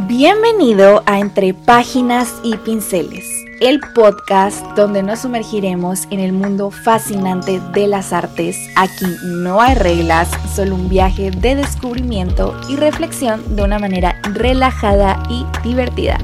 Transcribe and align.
Bienvenido 0.00 1.02
a 1.06 1.20
Entre 1.20 1.54
Páginas 1.54 2.38
y 2.44 2.54
Pinceles, 2.58 3.26
el 3.62 3.80
podcast 3.94 4.62
donde 4.76 5.02
nos 5.02 5.20
sumergiremos 5.20 6.04
en 6.10 6.20
el 6.20 6.34
mundo 6.34 6.70
fascinante 6.70 7.60
de 7.72 7.86
las 7.86 8.12
artes. 8.12 8.58
Aquí 8.76 9.06
no 9.24 9.58
hay 9.58 9.74
reglas, 9.74 10.28
solo 10.54 10.74
un 10.74 10.90
viaje 10.90 11.30
de 11.30 11.54
descubrimiento 11.54 12.54
y 12.68 12.76
reflexión 12.76 13.56
de 13.56 13.62
una 13.62 13.78
manera 13.78 14.20
relajada 14.34 15.22
y 15.30 15.46
divertida. 15.66 16.18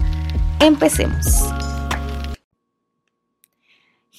Empecemos. 0.61 1.25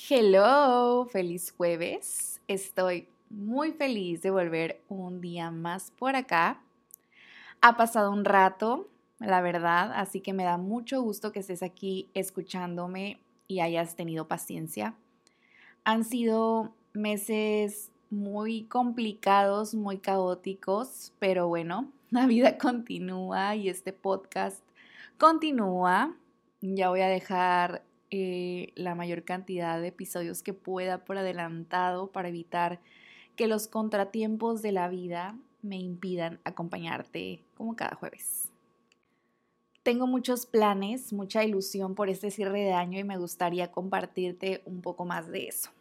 Hello, 0.10 1.06
feliz 1.12 1.54
jueves. 1.56 2.42
Estoy 2.48 3.08
muy 3.30 3.72
feliz 3.72 4.24
de 4.24 4.32
volver 4.32 4.82
un 4.90 5.22
día 5.22 5.52
más 5.52 5.92
por 5.92 6.16
acá. 6.16 6.60
Ha 7.62 7.78
pasado 7.78 8.12
un 8.12 8.26
rato, 8.26 8.88
la 9.26 9.42
verdad, 9.42 9.92
así 9.96 10.21
que 10.21 10.34
me 10.34 10.44
da 10.44 10.58
mucho 10.58 11.02
gusto 11.02 11.32
que 11.32 11.40
estés 11.40 11.63
aquí 11.63 12.09
escuchándome 12.13 13.20
y 13.48 13.62
hayas 13.62 13.96
tenido 13.96 14.27
paciencia. 14.27 14.96
Han 15.84 16.04
sido 16.04 16.73
meses 16.94 17.91
muy 18.09 18.63
complicados, 18.63 19.76
muy 19.76 19.98
caóticos, 19.98 21.13
pero 21.20 21.48
bueno, 21.48 21.91
la 22.09 22.26
vida 22.26 22.58
continúa 22.58 23.55
y 23.55 23.70
este 23.70 23.94
podcast 23.94 24.63
continúa. 25.18 26.16
Ya 26.62 26.90
voy 26.90 27.02
a 27.02 27.08
dejar 27.08 27.84
eh, 28.12 28.71
la 28.76 28.96
mayor 28.96 29.24
cantidad 29.24 29.82
de 29.82 29.88
episodios 29.88 30.44
que 30.44 30.54
pueda 30.54 31.04
por 31.04 31.18
adelantado 31.18 32.12
para 32.12 32.30
evitar 32.30 32.80
que 33.35 33.48
los 33.48 33.68
contratiempos 33.68 34.62
de 34.62 34.71
la 34.71 34.88
vida 34.88 35.35
me 35.62 35.77
impidan 35.77 36.40
acompañarte 36.44 37.44
como 37.55 37.76
cada 37.76 37.96
jueves. 37.96 38.52
Tengo 39.84 40.08
muchos 40.08 40.46
planes, 40.46 41.12
mucha 41.12 41.44
ilusión 41.44 41.94
por 41.94 42.10
este 42.10 42.32
cierre 42.32 42.62
de 42.62 42.72
año 42.72 42.99
y 42.99 43.04
me 43.04 43.18
gustaría 43.18 43.70
compartirte 43.70 44.62
un 44.66 44.82
poco 44.82 45.04
más 45.04 45.27
de 45.27 45.48
eso. 45.48 45.71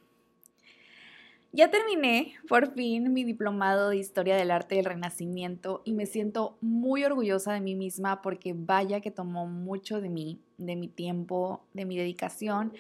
Ya 1.55 1.71
terminé 1.71 2.35
por 2.49 2.73
fin 2.75 3.13
mi 3.13 3.25
diplomado 3.25 3.91
de 3.91 3.99
Historia 3.99 4.37
del 4.37 4.51
Arte 4.51 4.75
del 4.75 4.87
Renacimiento 4.87 5.83
y 5.85 5.93
me 5.93 6.07
siento 6.07 6.57
muy 6.63 7.05
orgullosa 7.05 7.53
de 7.53 7.61
mí 7.61 7.75
misma 7.75 8.23
porque 8.23 8.55
vaya 8.57 9.01
que 9.01 9.11
tomó 9.11 9.47
mucho 9.47 10.01
de 10.01 10.09
mí, 10.09 10.41
de 10.57 10.77
mi 10.77 10.89
tiempo, 10.89 11.63
de 11.75 11.85
mi 11.85 11.97
dedicación 11.97 12.73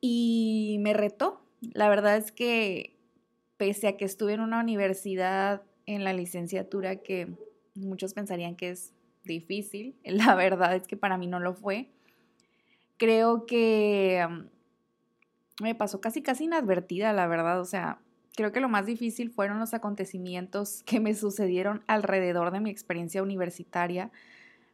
y 0.00 0.78
me 0.80 0.94
retó. 0.94 1.40
La 1.60 1.88
verdad 1.88 2.16
es 2.16 2.32
que 2.32 2.96
pese 3.56 3.86
a 3.88 3.96
que 3.96 4.04
estuve 4.04 4.34
en 4.34 4.40
una 4.40 4.60
universidad 4.60 5.62
en 5.86 6.04
la 6.04 6.12
licenciatura 6.12 6.96
que 6.96 7.28
muchos 7.76 8.14
pensarían 8.14 8.56
que 8.56 8.70
es 8.70 8.92
difícil, 9.26 9.96
la 10.04 10.34
verdad 10.34 10.74
es 10.74 10.86
que 10.86 10.96
para 10.96 11.18
mí 11.18 11.26
no 11.26 11.40
lo 11.40 11.54
fue. 11.54 11.90
Creo 12.96 13.46
que 13.46 14.26
mm, 14.28 15.62
me 15.62 15.74
pasó 15.74 16.00
casi 16.00 16.22
casi 16.22 16.44
inadvertida, 16.44 17.12
la 17.12 17.26
verdad, 17.26 17.60
o 17.60 17.64
sea, 17.64 18.00
creo 18.36 18.52
que 18.52 18.60
lo 18.60 18.68
más 18.68 18.86
difícil 18.86 19.30
fueron 19.30 19.58
los 19.58 19.74
acontecimientos 19.74 20.82
que 20.84 21.00
me 21.00 21.14
sucedieron 21.14 21.82
alrededor 21.86 22.52
de 22.52 22.60
mi 22.60 22.70
experiencia 22.70 23.22
universitaria, 23.22 24.10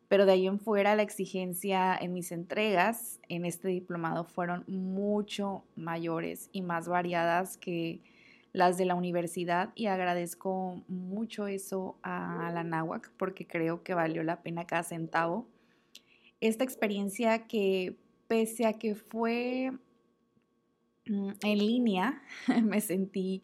pero 0.08 0.26
de 0.26 0.32
ahí 0.32 0.46
en 0.46 0.58
fuera 0.58 0.94
la 0.94 1.02
exigencia 1.02 1.96
en 1.96 2.12
mis 2.12 2.32
entregas 2.32 3.20
en 3.28 3.46
este 3.46 3.68
diplomado 3.68 4.24
fueron 4.24 4.64
mucho 4.66 5.64
mayores 5.74 6.50
y 6.52 6.62
más 6.62 6.86
variadas 6.86 7.56
que 7.56 8.02
las 8.52 8.76
de 8.76 8.84
la 8.84 8.94
universidad 8.94 9.70
y 9.74 9.86
agradezco 9.86 10.82
mucho 10.88 11.46
eso 11.46 11.98
a 12.02 12.50
la 12.52 12.62
NAWAC 12.64 13.10
porque 13.16 13.46
creo 13.46 13.82
que 13.82 13.94
valió 13.94 14.22
la 14.22 14.42
pena 14.42 14.66
cada 14.66 14.82
centavo. 14.82 15.48
Esta 16.40 16.64
experiencia 16.64 17.46
que 17.46 17.96
pese 18.28 18.66
a 18.66 18.74
que 18.74 18.94
fue 18.94 19.72
mm, 21.06 21.30
en 21.42 21.58
línea, 21.58 22.22
me 22.62 22.80
sentí 22.80 23.42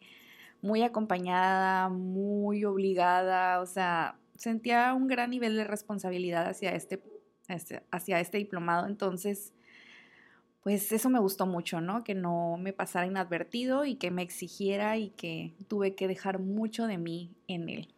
muy 0.61 0.83
acompañada, 0.83 1.89
muy 1.89 2.65
obligada, 2.65 3.61
o 3.61 3.65
sea, 3.65 4.19
sentía 4.35 4.93
un 4.93 5.07
gran 5.07 5.29
nivel 5.29 5.55
de 5.55 5.63
responsabilidad 5.63 6.47
hacia 6.47 6.75
este, 6.75 7.01
hacia 7.91 8.19
este 8.19 8.37
diplomado, 8.37 8.87
entonces 8.87 9.53
pues 10.69 10.91
eso 10.91 11.09
me 11.09 11.17
gustó 11.17 11.47
mucho, 11.47 11.81
¿no? 11.81 12.03
Que 12.03 12.13
no 12.13 12.55
me 12.57 12.73
pasara 12.73 13.07
inadvertido 13.07 13.85
y 13.85 13.95
que 13.95 14.11
me 14.11 14.21
exigiera 14.21 14.97
y 14.97 15.09
que 15.09 15.55
tuve 15.67 15.95
que 15.95 16.07
dejar 16.07 16.37
mucho 16.37 16.85
de 16.85 16.99
mí 16.99 17.31
en 17.47 17.69
él. 17.69 17.95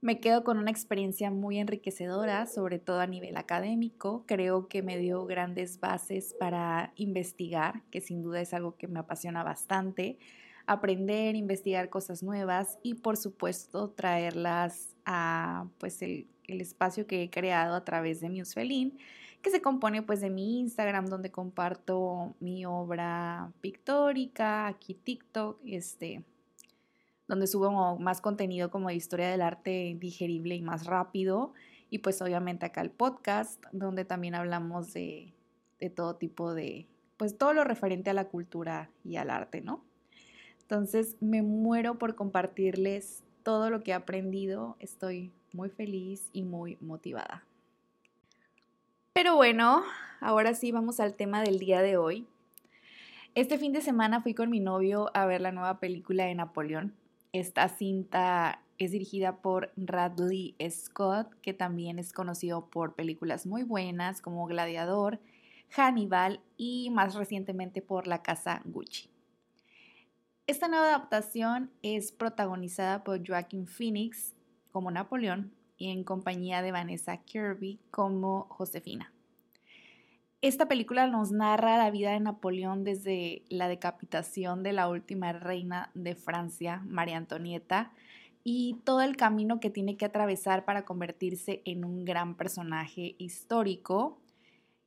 Me 0.00 0.18
quedo 0.18 0.42
con 0.42 0.58
una 0.58 0.72
experiencia 0.72 1.30
muy 1.30 1.60
enriquecedora, 1.60 2.46
sobre 2.46 2.80
todo 2.80 2.98
a 2.98 3.06
nivel 3.06 3.36
académico. 3.36 4.24
Creo 4.26 4.66
que 4.66 4.82
me 4.82 4.98
dio 4.98 5.24
grandes 5.24 5.78
bases 5.78 6.34
para 6.36 6.92
investigar, 6.96 7.80
que 7.92 8.00
sin 8.00 8.24
duda 8.24 8.40
es 8.40 8.52
algo 8.52 8.76
que 8.76 8.88
me 8.88 8.98
apasiona 8.98 9.44
bastante. 9.44 10.18
Aprender, 10.66 11.36
investigar 11.36 11.90
cosas 11.90 12.24
nuevas 12.24 12.80
y 12.82 12.94
por 12.94 13.16
supuesto 13.16 13.90
traerlas 13.90 14.96
a 15.04 15.68
pues 15.78 16.02
el, 16.02 16.26
espacio 16.48 17.06
que 17.06 17.22
he 17.22 17.30
creado 17.30 17.76
a 17.76 17.84
través 17.84 18.20
de 18.20 18.30
Musefelin 18.30 18.98
que 19.46 19.52
se 19.52 19.62
compone 19.62 20.02
pues 20.02 20.20
de 20.20 20.28
mi 20.28 20.58
Instagram 20.58 21.06
donde 21.06 21.30
comparto 21.30 22.34
mi 22.40 22.66
obra 22.66 23.52
pictórica, 23.60 24.66
aquí 24.66 24.92
TikTok, 24.92 25.60
este, 25.64 26.24
donde 27.28 27.46
subo 27.46 27.96
más 27.96 28.20
contenido 28.20 28.72
como 28.72 28.88
de 28.88 28.96
historia 28.96 29.28
del 29.30 29.42
arte 29.42 29.96
digerible 30.00 30.56
y 30.56 30.62
más 30.62 30.84
rápido. 30.84 31.52
Y 31.90 31.98
pues 31.98 32.20
obviamente 32.22 32.66
acá 32.66 32.80
el 32.80 32.90
podcast, 32.90 33.64
donde 33.70 34.04
también 34.04 34.34
hablamos 34.34 34.92
de, 34.92 35.32
de 35.78 35.90
todo 35.90 36.16
tipo 36.16 36.52
de, 36.52 36.88
pues 37.16 37.38
todo 37.38 37.52
lo 37.52 37.62
referente 37.62 38.10
a 38.10 38.14
la 38.14 38.24
cultura 38.24 38.90
y 39.04 39.14
al 39.14 39.30
arte, 39.30 39.60
¿no? 39.60 39.84
Entonces 40.62 41.18
me 41.20 41.42
muero 41.42 41.98
por 41.98 42.16
compartirles 42.16 43.22
todo 43.44 43.70
lo 43.70 43.84
que 43.84 43.92
he 43.92 43.94
aprendido. 43.94 44.74
Estoy 44.80 45.30
muy 45.52 45.70
feliz 45.70 46.30
y 46.32 46.42
muy 46.42 46.78
motivada. 46.80 47.45
Pero 49.16 49.34
bueno, 49.34 49.82
ahora 50.20 50.52
sí 50.52 50.72
vamos 50.72 51.00
al 51.00 51.14
tema 51.14 51.40
del 51.40 51.58
día 51.58 51.80
de 51.80 51.96
hoy. 51.96 52.26
Este 53.34 53.56
fin 53.56 53.72
de 53.72 53.80
semana 53.80 54.20
fui 54.20 54.34
con 54.34 54.50
mi 54.50 54.60
novio 54.60 55.10
a 55.14 55.24
ver 55.24 55.40
la 55.40 55.52
nueva 55.52 55.80
película 55.80 56.26
de 56.26 56.34
Napoleón. 56.34 56.94
Esta 57.32 57.66
cinta 57.70 58.60
es 58.76 58.90
dirigida 58.90 59.38
por 59.38 59.72
Radley 59.78 60.54
Scott, 60.68 61.32
que 61.40 61.54
también 61.54 61.98
es 61.98 62.12
conocido 62.12 62.66
por 62.66 62.94
películas 62.94 63.46
muy 63.46 63.62
buenas 63.62 64.20
como 64.20 64.44
Gladiador, 64.44 65.18
Hannibal 65.70 66.40
y 66.58 66.90
más 66.90 67.14
recientemente 67.14 67.80
por 67.80 68.06
La 68.06 68.22
Casa 68.22 68.60
Gucci. 68.66 69.08
Esta 70.46 70.68
nueva 70.68 70.88
adaptación 70.88 71.70
es 71.80 72.12
protagonizada 72.12 73.02
por 73.02 73.26
Joaquin 73.26 73.66
Phoenix 73.66 74.34
como 74.72 74.90
Napoleón 74.90 75.56
en 75.78 76.04
compañía 76.04 76.62
de 76.62 76.72
Vanessa 76.72 77.16
Kirby 77.18 77.78
como 77.90 78.46
Josefina. 78.50 79.12
Esta 80.42 80.68
película 80.68 81.06
nos 81.06 81.32
narra 81.32 81.78
la 81.78 81.90
vida 81.90 82.12
de 82.12 82.20
Napoleón 82.20 82.84
desde 82.84 83.42
la 83.48 83.68
decapitación 83.68 84.62
de 84.62 84.72
la 84.72 84.88
última 84.88 85.32
reina 85.32 85.90
de 85.94 86.14
Francia, 86.14 86.82
María 86.86 87.16
Antonieta, 87.16 87.92
y 88.44 88.76
todo 88.84 89.00
el 89.00 89.16
camino 89.16 89.58
que 89.58 89.70
tiene 89.70 89.96
que 89.96 90.04
atravesar 90.04 90.64
para 90.64 90.84
convertirse 90.84 91.62
en 91.64 91.84
un 91.84 92.04
gran 92.04 92.36
personaje 92.36 93.16
histórico 93.18 94.20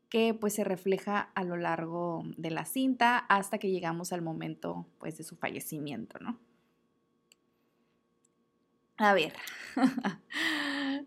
que 0.07 0.33
pues 0.33 0.53
se 0.53 0.63
refleja 0.63 1.29
a 1.35 1.43
lo 1.43 1.57
largo 1.57 2.23
de 2.37 2.51
la 2.51 2.65
cinta 2.65 3.17
hasta 3.17 3.57
que 3.57 3.69
llegamos 3.69 4.13
al 4.13 4.21
momento 4.21 4.85
pues 4.97 5.17
de 5.17 5.23
su 5.23 5.35
fallecimiento, 5.35 6.19
¿no? 6.19 6.39
A 8.97 9.13
ver, 9.13 9.33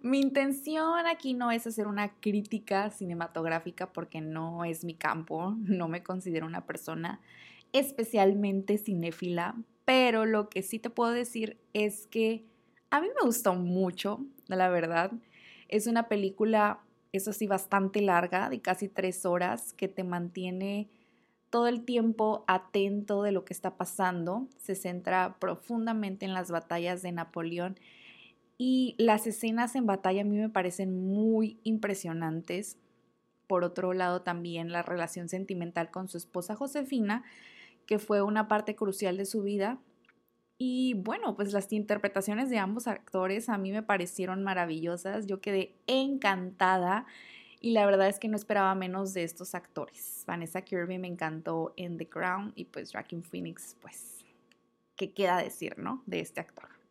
mi 0.00 0.20
intención 0.20 1.06
aquí 1.06 1.34
no 1.34 1.50
es 1.50 1.66
hacer 1.66 1.86
una 1.86 2.15
crítica 2.15 2.91
cinematográfica 2.91 3.92
porque 3.92 4.21
no 4.21 4.65
es 4.65 4.84
mi 4.84 4.94
campo, 4.94 5.54
no 5.59 5.89
me 5.89 6.03
considero 6.03 6.47
una 6.47 6.66
persona 6.66 7.21
especialmente 7.72 8.78
cinéfila, 8.78 9.56
pero 9.84 10.27
lo 10.27 10.48
que 10.48 10.62
sí 10.62 10.78
te 10.78 10.91
puedo 10.91 11.12
decir 11.12 11.59
es 11.72 12.06
que 12.06 12.44
a 12.91 13.00
mí 13.00 13.09
me 13.09 13.27
gustó 13.27 13.54
mucho, 13.54 14.21
la 14.47 14.68
verdad. 14.68 15.12
Es 15.68 15.86
una 15.86 16.09
película, 16.09 16.80
eso 17.12 17.33
sí, 17.33 17.47
bastante 17.47 18.03
larga, 18.03 18.50
de 18.50 18.60
casi 18.60 18.89
tres 18.89 19.24
horas, 19.24 19.72
que 19.72 19.89
te 19.89 20.04
mantiene 20.04 20.91
todo 21.48 21.68
el 21.68 21.84
tiempo 21.84 22.44
atento 22.47 23.22
de 23.22 23.33
lo 23.33 23.44
que 23.44 23.53
está 23.53 23.77
pasando, 23.77 24.48
se 24.56 24.74
centra 24.74 25.36
profundamente 25.39 26.24
en 26.24 26.34
las 26.34 26.50
batallas 26.50 27.03
de 27.03 27.12
Napoleón 27.12 27.78
y 28.64 28.94
las 28.97 29.26
escenas 29.26 29.74
en 29.74 29.86
batalla 29.86 30.20
a 30.20 30.24
mí 30.24 30.36
me 30.36 30.48
parecen 30.48 31.04
muy 31.04 31.59
impresionantes. 31.64 32.78
Por 33.48 33.64
otro 33.64 33.92
lado, 33.92 34.22
también 34.22 34.70
la 34.70 34.82
relación 34.82 35.28
sentimental 35.28 35.91
con 35.91 36.06
su 36.06 36.16
esposa 36.16 36.54
Josefina, 36.54 37.24
que 37.86 37.98
fue 37.98 38.22
una 38.22 38.47
parte 38.47 38.76
crucial 38.76 39.16
de 39.16 39.24
su 39.24 39.42
vida. 39.42 39.80
Y 40.59 40.94
bueno, 40.94 41.34
pues 41.34 41.53
las 41.53 41.72
interpretaciones 41.72 42.50
de 42.50 42.59
ambos 42.59 42.86
actores 42.86 43.48
a 43.48 43.59
mí 43.59 43.72
me 43.72 43.82
parecieron 43.82 44.44
maravillosas. 44.44 45.26
Yo 45.26 45.41
quedé 45.41 45.74
encantada 45.88 47.04
y 47.60 47.72
la 47.72 47.84
verdad 47.84 48.06
es 48.06 48.20
que 48.20 48.28
no 48.28 48.36
esperaba 48.36 48.76
menos 48.76 49.12
de 49.12 49.24
estos 49.24 49.56
actores. 49.56 50.22
Vanessa 50.24 50.62
Kirby 50.62 50.98
me 50.98 51.08
encantó 51.08 51.74
en 51.76 51.98
The 51.98 52.08
Crown 52.08 52.53
y 52.54 52.66
pues 52.66 52.92
Joaquin 52.92 53.24
Phoenix, 53.24 53.76
pues, 53.82 54.24
¿qué 54.94 55.12
queda 55.12 55.38
decir, 55.38 55.78
no? 55.78 56.04
De 56.06 56.20
este 56.20 56.41
actor. 56.41 56.81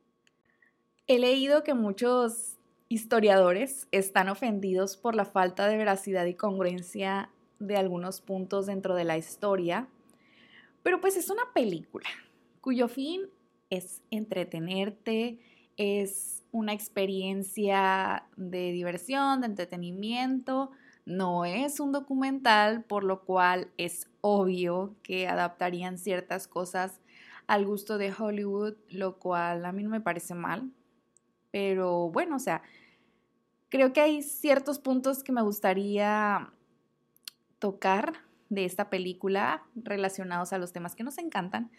He 1.11 1.19
leído 1.19 1.65
que 1.65 1.73
muchos 1.73 2.55
historiadores 2.87 3.85
están 3.91 4.29
ofendidos 4.29 4.95
por 4.95 5.13
la 5.13 5.25
falta 5.25 5.67
de 5.67 5.75
veracidad 5.75 6.23
y 6.23 6.35
congruencia 6.35 7.29
de 7.59 7.75
algunos 7.75 8.21
puntos 8.21 8.65
dentro 8.67 8.95
de 8.95 9.03
la 9.03 9.17
historia, 9.17 9.89
pero 10.83 11.01
pues 11.01 11.17
es 11.17 11.29
una 11.29 11.43
película 11.53 12.07
cuyo 12.61 12.87
fin 12.87 13.23
es 13.69 14.01
entretenerte, 14.09 15.37
es 15.75 16.45
una 16.53 16.71
experiencia 16.71 18.23
de 18.37 18.71
diversión, 18.71 19.41
de 19.41 19.47
entretenimiento, 19.47 20.71
no 21.05 21.43
es 21.43 21.81
un 21.81 21.91
documental, 21.91 22.85
por 22.85 23.03
lo 23.03 23.25
cual 23.25 23.67
es 23.75 24.07
obvio 24.21 24.95
que 25.03 25.27
adaptarían 25.27 25.97
ciertas 25.97 26.47
cosas 26.47 27.01
al 27.47 27.65
gusto 27.65 27.97
de 27.97 28.13
Hollywood, 28.17 28.75
lo 28.87 29.17
cual 29.17 29.65
a 29.65 29.73
mí 29.73 29.83
no 29.83 29.89
me 29.89 29.99
parece 29.99 30.35
mal. 30.35 30.71
Pero 31.51 32.09
bueno, 32.09 32.37
o 32.37 32.39
sea, 32.39 32.63
creo 33.69 33.93
que 33.93 34.01
hay 34.01 34.21
ciertos 34.21 34.79
puntos 34.79 35.23
que 35.23 35.31
me 35.31 35.41
gustaría 35.41 36.51
tocar 37.59 38.13
de 38.49 38.65
esta 38.65 38.89
película 38.89 39.63
relacionados 39.75 40.51
a 40.51 40.57
los 40.57 40.73
temas 40.73 40.95
que 40.95 41.03
nos 41.03 41.17
encantan, 41.17 41.71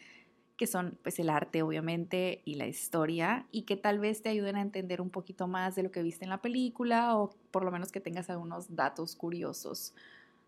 que 0.56 0.66
son 0.66 0.98
pues 1.02 1.19
el 1.19 1.28
arte 1.28 1.62
obviamente 1.62 2.40
y 2.44 2.54
la 2.54 2.66
historia 2.66 3.46
y 3.50 3.62
que 3.62 3.76
tal 3.76 3.98
vez 3.98 4.22
te 4.22 4.30
ayuden 4.30 4.56
a 4.56 4.62
entender 4.62 5.00
un 5.00 5.10
poquito 5.10 5.48
más 5.48 5.74
de 5.74 5.82
lo 5.82 5.90
que 5.90 6.02
viste 6.02 6.24
en 6.24 6.30
la 6.30 6.40
película 6.40 7.16
o 7.16 7.30
por 7.50 7.64
lo 7.64 7.70
menos 7.70 7.92
que 7.92 8.00
tengas 8.00 8.30
algunos 8.30 8.74
datos 8.74 9.16
curiosos 9.16 9.94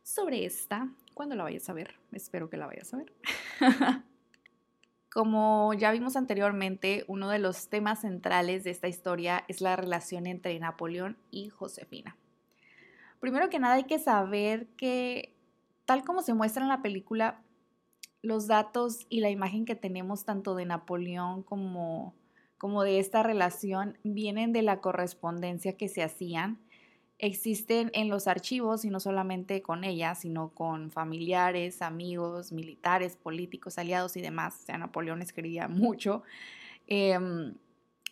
sobre 0.03 0.45
esta 0.45 0.89
cuando 1.15 1.35
la 1.35 1.43
vayas 1.45 1.69
a 1.69 1.73
ver. 1.73 1.95
Espero 2.13 2.49
que 2.49 2.57
la 2.57 2.67
vayas 2.67 2.95
a 2.95 2.99
ver. 2.99 3.13
Como 5.15 5.73
ya 5.75 5.93
vimos 5.93 6.17
anteriormente, 6.17 7.05
uno 7.07 7.29
de 7.31 7.39
los 7.39 7.69
temas 7.69 8.01
centrales 8.01 8.65
de 8.65 8.73
esta 8.73 8.89
historia 8.89 9.45
es 9.47 9.61
la 9.61 9.77
relación 9.77 10.27
entre 10.27 10.59
Napoleón 10.59 11.17
y 11.31 11.51
Josefina. 11.51 12.17
Primero 13.21 13.49
que 13.49 13.61
nada 13.61 13.75
hay 13.75 13.85
que 13.85 14.01
saber 14.01 14.67
que, 14.77 15.33
tal 15.85 16.03
como 16.03 16.23
se 16.23 16.35
muestra 16.35 16.65
en 16.65 16.69
la 16.69 16.83
película, 16.83 17.45
los 18.23 18.49
datos 18.49 19.07
y 19.09 19.21
la 19.21 19.31
imagen 19.31 19.67
que 19.67 19.77
tenemos 19.77 20.25
tanto 20.25 20.57
de 20.57 20.67
Napoleón 20.67 21.45
como, 21.45 22.17
como 22.59 22.83
de 22.83 22.99
esta 22.99 23.23
relación 23.23 23.97
vienen 24.03 24.53
de 24.53 24.63
la 24.63 24.81
correspondencia 24.81 25.77
que 25.77 25.89
se 25.89 26.03
hacían 26.03 26.59
existen 27.19 27.91
en 27.95 28.09
los 28.09 28.27
archivos 28.27 28.85
y 28.85 28.91
no 28.91 29.01
solamente 29.01 29.63
con 29.63 29.85
ella, 29.85 30.15
sino 30.15 30.51
con 30.51 30.91
familiares, 30.91 31.83
amigos, 31.83 32.53
militares, 32.53 33.17
políticos, 33.17 33.79
aliados 33.79 34.17
y 34.17 34.21
demás. 34.21 34.59
O 34.63 34.67
sea, 34.67 34.79
Napoleón 34.79 35.23
escribía 35.23 35.69
mucho. 35.69 36.23
Em, 36.87 37.55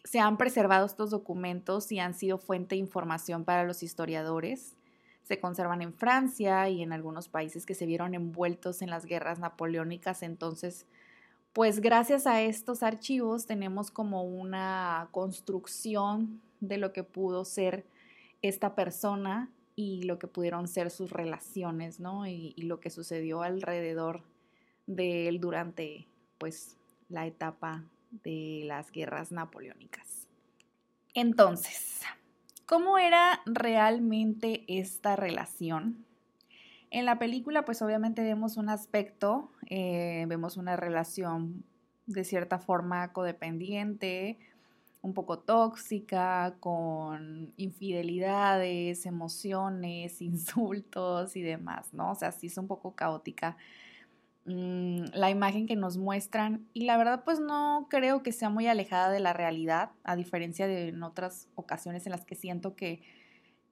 se 0.04 0.18
han 0.18 0.36
preservado 0.36 0.86
estos 0.86 1.10
documentos 1.10 1.92
y 1.92 1.98
han 1.98 2.14
sido 2.14 2.38
fuente 2.38 2.74
de 2.74 2.80
información 2.80 3.44
para 3.44 3.64
los 3.64 3.82
historiadores. 3.82 4.76
Se 5.22 5.38
conservan 5.38 5.82
en 5.82 5.94
Francia 5.94 6.68
y 6.68 6.82
en 6.82 6.92
algunos 6.92 7.28
países 7.28 7.66
que 7.66 7.74
se 7.74 7.86
vieron 7.86 8.14
envueltos 8.14 8.82
en 8.82 8.90
las 8.90 9.06
guerras 9.06 9.38
napoleónicas. 9.38 10.22
Entonces, 10.22 10.86
pues 11.52 11.80
gracias 11.80 12.26
a 12.26 12.42
estos 12.42 12.82
archivos 12.82 13.46
tenemos 13.46 13.90
como 13.90 14.24
una 14.24 15.08
construcción 15.12 16.40
de 16.60 16.78
lo 16.78 16.92
que 16.92 17.04
pudo 17.04 17.44
ser 17.44 17.84
esta 18.42 18.74
persona 18.74 19.50
y 19.74 20.02
lo 20.02 20.18
que 20.18 20.26
pudieron 20.26 20.68
ser 20.68 20.90
sus 20.90 21.10
relaciones, 21.10 22.00
¿no? 22.00 22.26
Y, 22.26 22.54
lo 22.58 22.80
que 22.80 22.90
sucedió 22.90 23.42
alrededor 23.42 24.22
de 24.86 25.28
él 25.28 25.40
durante, 25.40 26.06
pues, 26.38 26.76
la 27.08 27.26
etapa 27.26 27.84
de 28.10 28.62
las 28.66 28.90
guerras 28.92 29.32
napoleónicas. 29.32 30.28
Entonces, 31.14 32.02
¿cómo 32.66 32.98
era 32.98 33.40
realmente 33.46 34.64
esta 34.68 35.16
relación? 35.16 36.04
En 36.90 37.06
la 37.06 37.18
película, 37.18 37.64
pues 37.64 37.80
obviamente 37.80 38.22
vemos 38.22 38.58
un 38.58 38.68
aspecto, 38.68 39.50
eh, 39.70 40.26
vemos 40.28 40.58
una 40.58 40.76
relación 40.76 41.64
de 42.06 42.24
cierta 42.24 42.58
forma 42.58 43.12
codependiente, 43.12 44.38
un 45.02 45.14
poco 45.14 45.40
tóxica, 45.40 46.54
con 46.60 47.52
infidelidades, 47.56 49.04
emociones, 49.04 50.22
insultos 50.22 51.36
y 51.36 51.42
demás, 51.42 51.92
¿no? 51.92 52.12
O 52.12 52.14
sea, 52.14 52.32
sí 52.32 52.46
es 52.46 52.56
un 52.56 52.68
poco 52.68 52.94
caótica 52.94 53.56
mm, 54.46 55.06
la 55.14 55.30
imagen 55.30 55.66
que 55.66 55.76
nos 55.76 55.98
muestran 55.98 56.66
y 56.72 56.84
la 56.84 56.96
verdad 56.96 57.24
pues 57.24 57.40
no 57.40 57.88
creo 57.90 58.22
que 58.22 58.32
sea 58.32 58.48
muy 58.48 58.68
alejada 58.68 59.10
de 59.10 59.20
la 59.20 59.32
realidad, 59.32 59.90
a 60.04 60.16
diferencia 60.16 60.66
de 60.66 60.88
en 60.88 61.02
otras 61.02 61.48
ocasiones 61.56 62.06
en 62.06 62.12
las 62.12 62.24
que 62.24 62.36
siento 62.36 62.76
que 62.76 63.02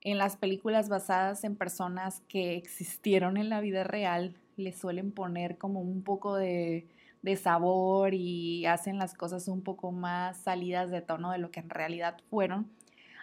en 0.03 0.19
las 0.19 0.37
películas 0.37 0.89
basadas 0.89 1.45
en 1.45 1.57
personas 1.57 2.23
que 2.29 2.57
existieron 2.57 3.37
en 3.37 3.51
la 3.51 3.61
vida 3.61 3.85
real 3.85 4.37
le 4.57 4.73
suelen 4.73 5.13
poner 5.13 5.59
como 5.59 5.81
un 5.81 6.03
poco 6.03 6.37
de 6.37 6.87
de 7.23 7.37
sabor 7.37 8.15
y 8.15 8.67
hacen 8.67 8.99
las 8.99 9.15
cosas 9.15 9.49
un 9.49 9.63
poco 9.63 9.93
más 9.93 10.39
salidas 10.39 10.91
de 10.91 11.03
tono 11.03 11.33
de 11.33 11.39
lo 11.39 11.51
que 11.51 11.61
en 11.61 11.71
realidad 11.71 12.17
fueron. 12.31 12.71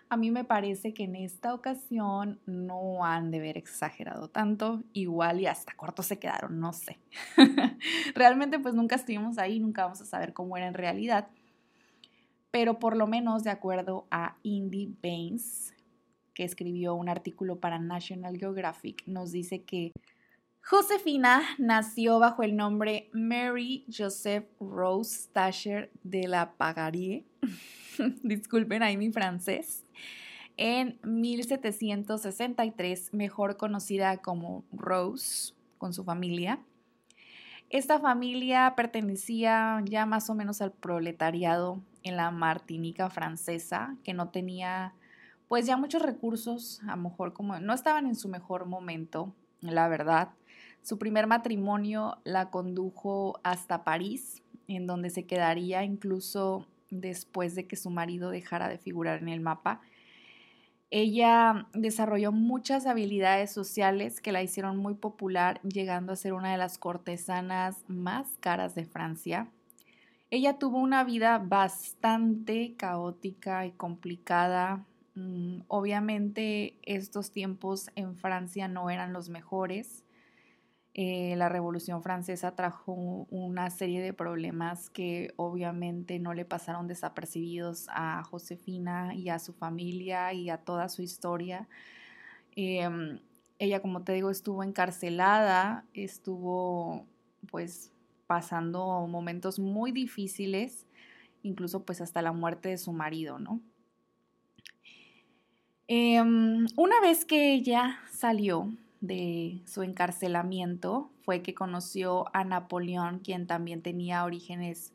A 0.09 0.15
mí 0.15 0.31
me 0.31 0.45
parece 0.45 0.93
que 0.93 1.03
en 1.03 1.17
esta 1.17 1.53
ocasión 1.53 2.39
no 2.45 3.03
han 3.03 3.29
de 3.29 3.39
ver 3.41 3.57
exagerado 3.57 4.29
tanto, 4.29 4.83
igual 4.93 5.41
y 5.41 5.47
hasta 5.47 5.73
cortos 5.73 6.05
se 6.05 6.17
quedaron, 6.17 6.61
no 6.61 6.71
sé. 6.71 6.97
Realmente 8.15 8.57
pues 8.57 8.73
nunca 8.73 8.95
estuvimos 8.95 9.37
ahí, 9.37 9.59
nunca 9.59 9.83
vamos 9.83 9.99
a 9.99 10.05
saber 10.05 10.31
cómo 10.31 10.55
era 10.55 10.67
en 10.67 10.75
realidad, 10.75 11.27
pero 12.51 12.79
por 12.79 12.95
lo 12.95 13.05
menos 13.05 13.43
de 13.43 13.49
acuerdo 13.49 14.07
a 14.09 14.37
Indy 14.43 14.95
Baines, 15.03 15.73
que 16.33 16.45
escribió 16.45 16.95
un 16.95 17.09
artículo 17.09 17.59
para 17.59 17.77
National 17.77 18.37
Geographic, 18.37 19.03
nos 19.07 19.31
dice 19.33 19.63
que 19.63 19.91
Josefina 20.69 21.43
nació 21.57 22.19
bajo 22.19 22.43
el 22.43 22.57
nombre 22.57 23.09
Mary 23.13 23.85
Joseph 23.87 24.43
Rose 24.59 25.29
Tasher 25.31 25.89
de 26.03 26.27
la 26.27 26.51
Pagarie, 26.57 27.23
disculpen 28.21 28.83
ahí 28.83 28.97
mi 28.97 29.09
francés, 29.09 29.85
en 30.57 30.99
1763, 31.03 33.13
mejor 33.13 33.55
conocida 33.55 34.17
como 34.17 34.65
Rose, 34.73 35.53
con 35.77 35.93
su 35.93 36.03
familia. 36.03 36.59
Esta 37.69 38.01
familia 38.01 38.73
pertenecía 38.75 39.81
ya 39.85 40.05
más 40.05 40.29
o 40.29 40.35
menos 40.35 40.61
al 40.61 40.73
proletariado 40.73 41.79
en 42.03 42.17
la 42.17 42.29
Martinica 42.29 43.09
francesa, 43.09 43.95
que 44.03 44.13
no 44.13 44.31
tenía 44.31 44.93
pues 45.47 45.65
ya 45.65 45.77
muchos 45.77 46.01
recursos, 46.01 46.81
a 46.83 46.97
lo 46.97 47.03
mejor 47.03 47.31
como 47.31 47.57
no 47.57 47.73
estaban 47.73 48.05
en 48.05 48.15
su 48.15 48.27
mejor 48.27 48.65
momento, 48.65 49.33
la 49.61 49.87
verdad. 49.87 50.31
Su 50.87 50.97
primer 50.97 51.27
matrimonio 51.27 52.17
la 52.23 52.49
condujo 52.49 53.41
hasta 53.43 53.83
París, 53.83 54.41
en 54.69 54.87
donde 54.87 55.09
se 55.09 55.25
quedaría 55.25 55.83
incluso 55.83 56.65
después 56.91 57.55
de 57.55 57.67
que 57.67 57.75
su 57.75 57.89
marido 57.89 58.29
dejara 58.29 58.69
de 58.69 58.77
figurar 58.77 59.21
en 59.21 59.27
el 59.27 59.41
mapa. 59.41 59.81
Ella 60.89 61.67
desarrolló 61.73 62.31
muchas 62.31 62.85
habilidades 62.85 63.51
sociales 63.51 64.21
que 64.21 64.31
la 64.31 64.41
hicieron 64.41 64.77
muy 64.77 64.93
popular, 64.93 65.59
llegando 65.61 66.13
a 66.13 66.15
ser 66.15 66.31
una 66.31 66.53
de 66.53 66.57
las 66.57 66.77
cortesanas 66.77 67.83
más 67.89 68.37
caras 68.39 68.73
de 68.73 68.85
Francia. 68.85 69.49
Ella 70.31 70.57
tuvo 70.57 70.77
una 70.77 71.03
vida 71.03 71.37
bastante 71.37 72.75
caótica 72.77 73.65
y 73.65 73.71
complicada. 73.71 74.85
Mm, 75.15 75.63
obviamente 75.67 76.79
estos 76.83 77.31
tiempos 77.31 77.89
en 77.95 78.15
Francia 78.15 78.69
no 78.69 78.89
eran 78.89 79.11
los 79.11 79.27
mejores. 79.27 80.05
Eh, 80.99 81.35
la 81.37 81.47
Revolución 81.47 82.01
Francesa 82.01 82.55
trajo 82.55 83.27
una 83.29 83.69
serie 83.69 84.01
de 84.01 84.13
problemas 84.13 84.89
que 84.89 85.31
obviamente 85.35 86.17
no 86.17 86.33
le 86.33 86.43
pasaron 86.43 86.87
desapercibidos 86.87 87.85
a 87.89 88.23
Josefina 88.23 89.13
y 89.13 89.29
a 89.29 89.37
su 89.37 89.53
familia 89.53 90.33
y 90.33 90.49
a 90.49 90.57
toda 90.57 90.89
su 90.89 91.03
historia. 91.03 91.69
Em, 92.55 93.19
ella, 93.59 93.79
como 93.79 94.01
te 94.01 94.13
digo, 94.13 94.31
estuvo 94.31 94.63
encarcelada, 94.63 95.85
estuvo 95.93 97.05
pues 97.51 97.91
pasando 98.25 99.05
momentos 99.05 99.59
muy 99.59 99.91
difíciles, 99.91 100.87
incluso 101.43 101.85
pues 101.85 102.01
hasta 102.01 102.23
la 102.23 102.31
muerte 102.31 102.69
de 102.69 102.77
su 102.79 102.91
marido, 102.91 103.37
¿no? 103.37 103.61
Em, 105.87 106.65
una 106.75 106.99
vez 107.01 107.23
que 107.23 107.53
ella 107.53 107.99
salió, 108.11 108.71
de 109.01 109.61
su 109.65 109.83
encarcelamiento 109.83 111.11
fue 111.21 111.41
que 111.41 111.53
conoció 111.53 112.25
a 112.33 112.43
Napoleón, 112.43 113.19
quien 113.19 113.47
también 113.47 113.81
tenía 113.81 114.23
orígenes 114.23 114.93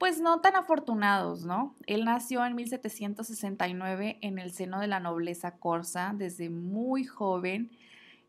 pues 0.00 0.18
no 0.18 0.40
tan 0.40 0.56
afortunados, 0.56 1.44
¿no? 1.44 1.74
Él 1.86 2.06
nació 2.06 2.46
en 2.46 2.54
1769 2.54 4.16
en 4.22 4.38
el 4.38 4.50
seno 4.50 4.80
de 4.80 4.86
la 4.86 4.98
nobleza 4.98 5.58
corsa, 5.58 6.14
desde 6.16 6.48
muy 6.48 7.04
joven 7.04 7.70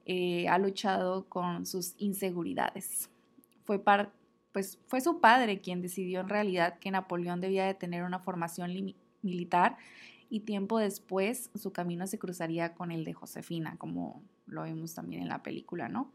eh, 0.05 0.49
ha 0.49 0.57
luchado 0.57 1.29
con 1.29 1.65
sus 1.65 1.93
inseguridades. 1.97 3.09
Fue, 3.63 3.81
pues, 4.51 4.79
fue 4.87 4.99
su 4.99 5.21
padre 5.21 5.61
quien 5.61 5.81
decidió 5.81 6.19
en 6.19 6.27
realidad 6.27 6.77
que 6.77 6.91
Napoleón 6.91 7.39
debía 7.39 7.65
de 7.65 7.73
tener 7.73 8.03
una 8.03 8.19
formación 8.19 8.93
militar 9.21 9.77
y 10.29 10.41
tiempo 10.41 10.77
después 10.77 11.51
su 11.55 11.71
camino 11.71 12.05
se 12.05 12.19
cruzaría 12.19 12.73
con 12.73 12.91
el 12.91 13.05
de 13.05 13.13
Josefina, 13.13 13.77
como 13.77 14.21
lo 14.51 14.63
vemos 14.63 14.93
también 14.93 15.23
en 15.23 15.29
la 15.29 15.41
película, 15.41 15.89
¿no? 15.89 16.11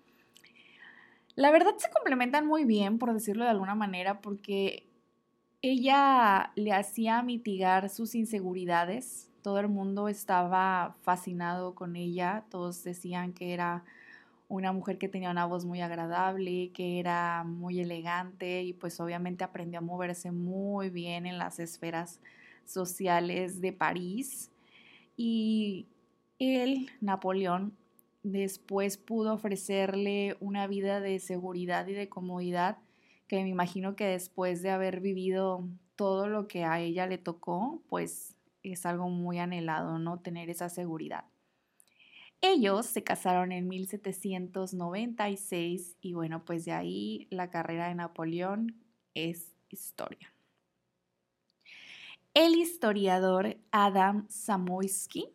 La 1.34 1.50
verdad 1.50 1.74
se 1.76 1.90
complementan 1.90 2.46
muy 2.46 2.64
bien, 2.64 2.98
por 2.98 3.12
decirlo 3.12 3.44
de 3.44 3.50
alguna 3.50 3.74
manera, 3.74 4.20
porque 4.20 4.86
ella 5.60 6.52
le 6.54 6.72
hacía 6.72 7.22
mitigar 7.22 7.90
sus 7.90 8.14
inseguridades. 8.14 9.30
Todo 9.42 9.60
el 9.60 9.68
mundo 9.68 10.08
estaba 10.08 10.96
fascinado 11.02 11.74
con 11.74 11.96
ella. 11.96 12.44
Todos 12.50 12.82
decían 12.84 13.32
que 13.32 13.52
era 13.52 13.84
una 14.48 14.72
mujer 14.72 14.98
que 14.98 15.08
tenía 15.08 15.30
una 15.30 15.44
voz 15.44 15.64
muy 15.64 15.80
agradable, 15.80 16.70
que 16.72 17.00
era 17.00 17.44
muy 17.44 17.80
elegante 17.80 18.62
y 18.62 18.72
pues 18.72 19.00
obviamente 19.00 19.44
aprendió 19.44 19.80
a 19.80 19.82
moverse 19.82 20.30
muy 20.30 20.88
bien 20.88 21.26
en 21.26 21.38
las 21.38 21.58
esferas 21.58 22.20
sociales 22.64 23.60
de 23.60 23.72
París. 23.72 24.50
Y 25.16 25.86
él, 26.38 26.90
Napoleón, 27.00 27.76
después 28.33 28.97
pudo 28.97 29.35
ofrecerle 29.35 30.37
una 30.40 30.66
vida 30.66 31.00
de 31.00 31.21
seguridad 31.21 31.87
y 31.87 31.92
de 31.92 32.09
comodidad 32.09 32.78
que 33.28 33.40
me 33.42 33.49
imagino 33.49 33.95
que 33.95 34.06
después 34.06 34.62
de 34.62 34.71
haber 34.71 35.00
vivido 35.00 35.68
todo 35.95 36.26
lo 36.28 36.49
que 36.49 36.64
a 36.64 36.80
ella 36.80 37.06
le 37.06 37.18
tocó, 37.18 37.85
pues 37.88 38.35
es 38.62 38.85
algo 38.85 39.09
muy 39.09 39.38
anhelado, 39.38 40.00
¿no? 40.00 40.18
Tener 40.21 40.50
esa 40.50 40.68
seguridad. 40.68 41.26
Ellos 42.40 42.87
se 42.87 43.04
casaron 43.04 43.52
en 43.52 43.68
1796 43.68 45.97
y 46.00 46.12
bueno, 46.12 46.45
pues 46.45 46.64
de 46.64 46.73
ahí 46.73 47.28
la 47.30 47.50
carrera 47.50 47.87
de 47.88 47.95
Napoleón 47.95 48.75
es 49.14 49.54
historia. 49.68 50.33
El 52.35 52.56
historiador 52.56 53.56
Adam 53.71 54.26
Samoyski 54.28 55.33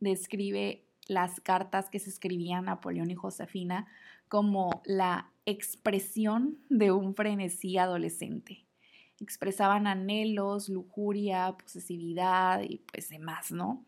describe 0.00 0.86
las 1.10 1.40
cartas 1.40 1.90
que 1.90 1.98
se 1.98 2.08
escribían 2.08 2.66
Napoleón 2.66 3.10
y 3.10 3.16
Josefina 3.16 3.88
como 4.28 4.80
la 4.84 5.32
expresión 5.44 6.58
de 6.68 6.92
un 6.92 7.16
frenesí 7.16 7.78
adolescente. 7.78 8.64
Expresaban 9.18 9.88
anhelos, 9.88 10.68
lujuria, 10.68 11.56
posesividad 11.58 12.62
y 12.62 12.78
pues 12.92 13.08
demás, 13.08 13.50
¿no? 13.50 13.84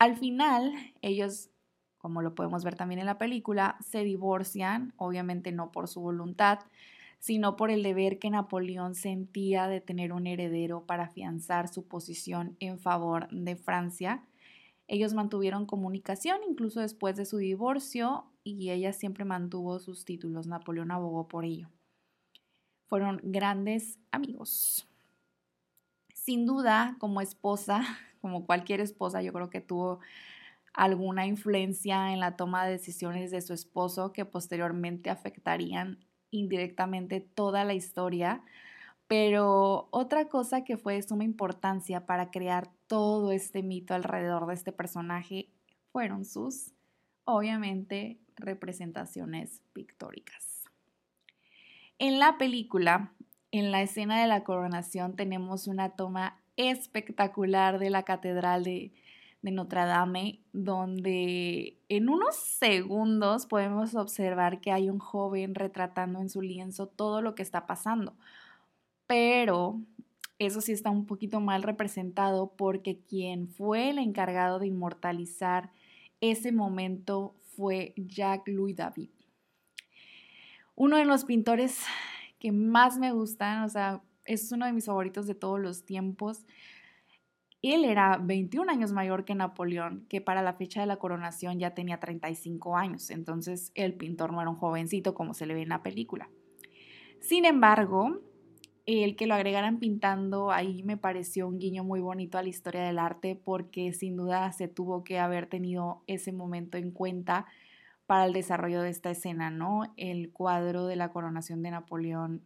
Al 0.00 0.16
final, 0.16 0.72
ellos, 1.00 1.50
como 1.96 2.22
lo 2.22 2.34
podemos 2.34 2.64
ver 2.64 2.74
también 2.74 2.98
en 2.98 3.06
la 3.06 3.18
película, 3.18 3.76
se 3.80 4.02
divorcian, 4.02 4.94
obviamente 4.96 5.52
no 5.52 5.70
por 5.70 5.86
su 5.86 6.00
voluntad, 6.00 6.58
sino 7.20 7.54
por 7.54 7.70
el 7.70 7.84
deber 7.84 8.18
que 8.18 8.30
Napoleón 8.30 8.96
sentía 8.96 9.68
de 9.68 9.80
tener 9.80 10.12
un 10.12 10.26
heredero 10.26 10.86
para 10.86 11.04
afianzar 11.04 11.68
su 11.68 11.86
posición 11.86 12.56
en 12.58 12.80
favor 12.80 13.28
de 13.30 13.54
Francia. 13.54 14.24
Ellos 14.88 15.14
mantuvieron 15.14 15.66
comunicación 15.66 16.40
incluso 16.48 16.80
después 16.80 17.16
de 17.16 17.24
su 17.24 17.38
divorcio 17.38 18.24
y 18.44 18.70
ella 18.70 18.92
siempre 18.92 19.24
mantuvo 19.24 19.78
sus 19.80 20.04
títulos. 20.04 20.46
Napoleón 20.46 20.92
abogó 20.92 21.26
por 21.26 21.44
ello. 21.44 21.68
Fueron 22.86 23.20
grandes 23.24 23.98
amigos. 24.12 24.88
Sin 26.14 26.46
duda, 26.46 26.96
como 27.00 27.20
esposa, 27.20 27.82
como 28.20 28.46
cualquier 28.46 28.80
esposa, 28.80 29.22
yo 29.22 29.32
creo 29.32 29.50
que 29.50 29.60
tuvo 29.60 30.00
alguna 30.72 31.26
influencia 31.26 32.12
en 32.12 32.20
la 32.20 32.36
toma 32.36 32.66
de 32.66 32.72
decisiones 32.72 33.30
de 33.30 33.40
su 33.40 33.54
esposo 33.54 34.12
que 34.12 34.24
posteriormente 34.24 35.10
afectarían 35.10 35.98
indirectamente 36.30 37.20
toda 37.20 37.64
la 37.64 37.74
historia. 37.74 38.42
Pero 39.08 39.88
otra 39.90 40.28
cosa 40.28 40.64
que 40.64 40.76
fue 40.76 40.94
de 40.94 41.02
suma 41.02 41.24
importancia 41.24 42.06
para 42.06 42.30
crear 42.30 42.70
todo 42.86 43.32
este 43.32 43.62
mito 43.62 43.94
alrededor 43.94 44.46
de 44.46 44.54
este 44.54 44.72
personaje 44.72 45.48
fueron 45.92 46.24
sus, 46.24 46.72
obviamente, 47.24 48.18
representaciones 48.36 49.62
pictóricas. 49.72 50.64
En 51.98 52.18
la 52.18 52.36
película, 52.36 53.12
en 53.50 53.72
la 53.72 53.82
escena 53.82 54.20
de 54.20 54.26
la 54.26 54.44
coronación, 54.44 55.16
tenemos 55.16 55.66
una 55.66 55.90
toma 55.90 56.38
espectacular 56.56 57.78
de 57.78 57.90
la 57.90 58.02
Catedral 58.02 58.64
de, 58.64 58.92
Notre 59.42 59.84
Dame, 59.84 60.40
donde 60.52 61.78
en 61.88 62.08
unos 62.08 62.34
segundos 62.34 63.46
podemos 63.46 63.94
observar 63.94 64.60
que 64.60 64.72
hay 64.72 64.90
un 64.90 64.98
joven 64.98 65.54
retratando 65.54 66.20
en 66.20 66.28
su 66.28 66.42
lienzo 66.42 66.88
todo 66.88 67.22
lo 67.22 67.36
que 67.36 67.44
está 67.44 67.64
pasando. 67.66 68.16
Pero 69.06 69.80
eso 70.38 70.60
sí 70.60 70.72
está 70.72 70.90
un 70.90 71.06
poquito 71.06 71.40
mal 71.40 71.62
representado 71.62 72.52
porque 72.56 72.98
quien 72.98 73.48
fue 73.48 73.90
el 73.90 73.98
encargado 73.98 74.58
de 74.58 74.66
inmortalizar 74.66 75.70
ese 76.20 76.52
momento 76.52 77.34
fue 77.56 77.94
Jacques 77.96 78.54
Louis 78.54 78.76
David. 78.76 79.10
Uno 80.74 80.98
de 80.98 81.06
los 81.06 81.24
pintores 81.24 81.80
que 82.38 82.52
más 82.52 82.98
me 82.98 83.12
gustan, 83.12 83.62
o 83.64 83.68
sea, 83.68 84.02
es 84.24 84.52
uno 84.52 84.66
de 84.66 84.72
mis 84.72 84.86
favoritos 84.86 85.26
de 85.26 85.34
todos 85.34 85.58
los 85.58 85.84
tiempos. 85.84 86.44
Él 87.62 87.84
era 87.84 88.18
21 88.18 88.70
años 88.70 88.92
mayor 88.92 89.24
que 89.24 89.34
Napoleón, 89.34 90.06
que 90.08 90.20
para 90.20 90.42
la 90.42 90.52
fecha 90.52 90.80
de 90.80 90.86
la 90.86 90.98
coronación 90.98 91.58
ya 91.58 91.74
tenía 91.74 91.98
35 91.98 92.76
años, 92.76 93.10
entonces 93.10 93.72
el 93.74 93.94
pintor 93.94 94.32
no 94.32 94.40
era 94.42 94.50
un 94.50 94.56
jovencito 94.56 95.14
como 95.14 95.32
se 95.32 95.46
le 95.46 95.54
ve 95.54 95.62
en 95.62 95.70
la 95.70 95.82
película. 95.82 96.28
Sin 97.20 97.46
embargo, 97.46 98.20
el 98.86 99.16
que 99.16 99.26
lo 99.26 99.34
agregaran 99.34 99.78
pintando 99.80 100.52
ahí 100.52 100.82
me 100.84 100.96
pareció 100.96 101.48
un 101.48 101.58
guiño 101.58 101.82
muy 101.82 102.00
bonito 102.00 102.38
a 102.38 102.42
la 102.42 102.48
historia 102.48 102.82
del 102.84 103.00
arte 103.00 103.34
porque 103.34 103.92
sin 103.92 104.16
duda 104.16 104.52
se 104.52 104.68
tuvo 104.68 105.02
que 105.02 105.18
haber 105.18 105.48
tenido 105.48 106.04
ese 106.06 106.32
momento 106.32 106.78
en 106.78 106.92
cuenta 106.92 107.46
para 108.06 108.26
el 108.26 108.32
desarrollo 108.32 108.82
de 108.82 108.90
esta 108.90 109.10
escena, 109.10 109.50
¿no? 109.50 109.92
El 109.96 110.30
cuadro 110.30 110.86
de 110.86 110.94
la 110.94 111.10
coronación 111.10 111.62
de 111.62 111.72
Napoleón 111.72 112.42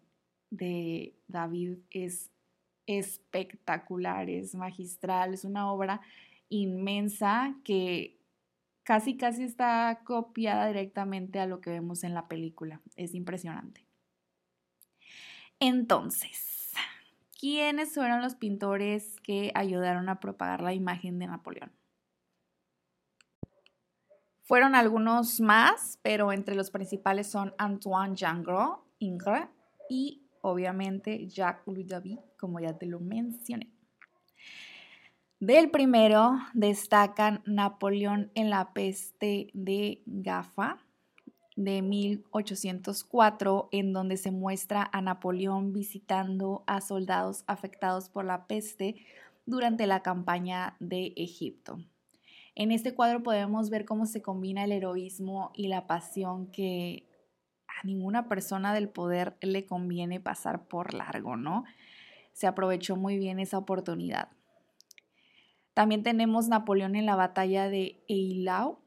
de 0.50 1.14
David 1.28 1.78
es 1.90 2.30
espectacular, 2.86 4.30
es 4.30 4.54
magistral, 4.54 5.34
es 5.34 5.44
una 5.44 5.70
obra 5.70 6.00
inmensa 6.48 7.54
que 7.62 8.18
casi 8.82 9.16
casi 9.16 9.44
está 9.44 10.00
copiada 10.04 10.66
directamente 10.66 11.38
a 11.38 11.46
lo 11.46 11.60
que 11.60 11.70
vemos 11.70 12.02
en 12.02 12.14
la 12.14 12.26
película. 12.26 12.80
Es 12.96 13.14
impresionante. 13.14 13.89
Entonces, 15.62 16.72
¿quiénes 17.38 17.92
fueron 17.92 18.22
los 18.22 18.34
pintores 18.34 19.20
que 19.20 19.52
ayudaron 19.54 20.08
a 20.08 20.18
propagar 20.18 20.62
la 20.62 20.72
imagen 20.72 21.18
de 21.18 21.26
Napoleón? 21.26 21.70
Fueron 24.42 24.74
algunos 24.74 25.38
más, 25.38 25.98
pero 26.00 26.32
entre 26.32 26.54
los 26.54 26.70
principales 26.70 27.30
son 27.30 27.54
Antoine 27.58 28.16
Jangres, 28.16 28.78
Ingres 28.98 29.48
y 29.90 30.26
obviamente 30.40 31.28
Jacques 31.28 31.66
Louis 31.66 31.86
David, 31.86 32.18
como 32.38 32.58
ya 32.58 32.78
te 32.78 32.86
lo 32.86 32.98
mencioné. 32.98 33.70
Del 35.40 35.70
primero 35.70 36.38
destacan 36.54 37.42
Napoleón 37.44 38.32
en 38.34 38.48
la 38.48 38.72
peste 38.72 39.50
de 39.52 40.02
Gafa, 40.06 40.78
de 41.64 41.82
1804, 41.82 43.68
en 43.70 43.92
donde 43.92 44.16
se 44.16 44.30
muestra 44.30 44.88
a 44.92 45.02
Napoleón 45.02 45.74
visitando 45.74 46.64
a 46.66 46.80
soldados 46.80 47.44
afectados 47.46 48.08
por 48.08 48.24
la 48.24 48.46
peste 48.46 48.96
durante 49.44 49.86
la 49.86 50.00
campaña 50.00 50.76
de 50.80 51.12
Egipto. 51.16 51.78
En 52.54 52.72
este 52.72 52.94
cuadro 52.94 53.22
podemos 53.22 53.68
ver 53.68 53.84
cómo 53.84 54.06
se 54.06 54.22
combina 54.22 54.64
el 54.64 54.72
heroísmo 54.72 55.50
y 55.54 55.68
la 55.68 55.86
pasión 55.86 56.50
que 56.50 57.06
a 57.68 57.86
ninguna 57.86 58.26
persona 58.26 58.72
del 58.72 58.88
poder 58.88 59.36
le 59.42 59.66
conviene 59.66 60.18
pasar 60.18 60.66
por 60.66 60.94
largo, 60.94 61.36
¿no? 61.36 61.64
Se 62.32 62.46
aprovechó 62.46 62.96
muy 62.96 63.18
bien 63.18 63.38
esa 63.38 63.58
oportunidad. 63.58 64.30
También 65.74 66.02
tenemos 66.02 66.48
Napoleón 66.48 66.96
en 66.96 67.06
la 67.06 67.16
batalla 67.16 67.68
de 67.68 68.02
Eylau, 68.08 68.78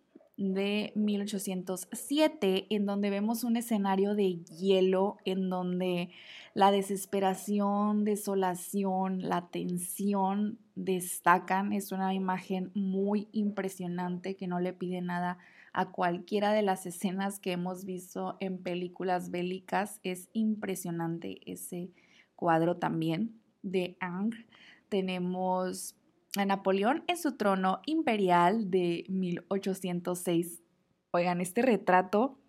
de 0.51 0.91
1807, 0.95 2.67
en 2.69 2.85
donde 2.85 3.09
vemos 3.09 3.45
un 3.45 3.55
escenario 3.55 4.15
de 4.15 4.43
hielo, 4.43 5.17
en 5.23 5.50
donde 5.50 6.09
la 6.53 6.71
desesperación, 6.71 8.03
desolación, 8.03 9.21
la 9.21 9.47
tensión 9.47 10.59
destacan. 10.75 11.71
Es 11.71 11.91
una 11.91 12.13
imagen 12.13 12.71
muy 12.75 13.29
impresionante 13.31 14.35
que 14.35 14.47
no 14.47 14.59
le 14.59 14.73
pide 14.73 15.01
nada 15.01 15.38
a 15.71 15.91
cualquiera 15.91 16.51
de 16.51 16.62
las 16.62 16.85
escenas 16.85 17.39
que 17.39 17.53
hemos 17.53 17.85
visto 17.85 18.38
en 18.39 18.57
películas 18.57 19.31
bélicas. 19.31 20.00
Es 20.03 20.29
impresionante 20.33 21.39
ese 21.51 21.91
cuadro 22.35 22.77
también. 22.77 23.39
de 23.63 23.95
Angers. 24.01 24.45
Tenemos 24.89 25.95
a 26.37 26.45
Napoleón 26.45 27.03
en 27.07 27.17
su 27.17 27.37
trono 27.37 27.81
imperial 27.85 28.71
de 28.71 29.05
1806. 29.09 30.63
Oigan, 31.11 31.41
este 31.41 31.61
retrato 31.61 32.39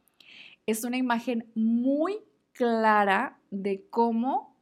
es 0.67 0.85
una 0.85 0.97
imagen 0.97 1.51
muy 1.55 2.19
clara 2.53 3.39
de 3.51 3.87
cómo 3.91 4.57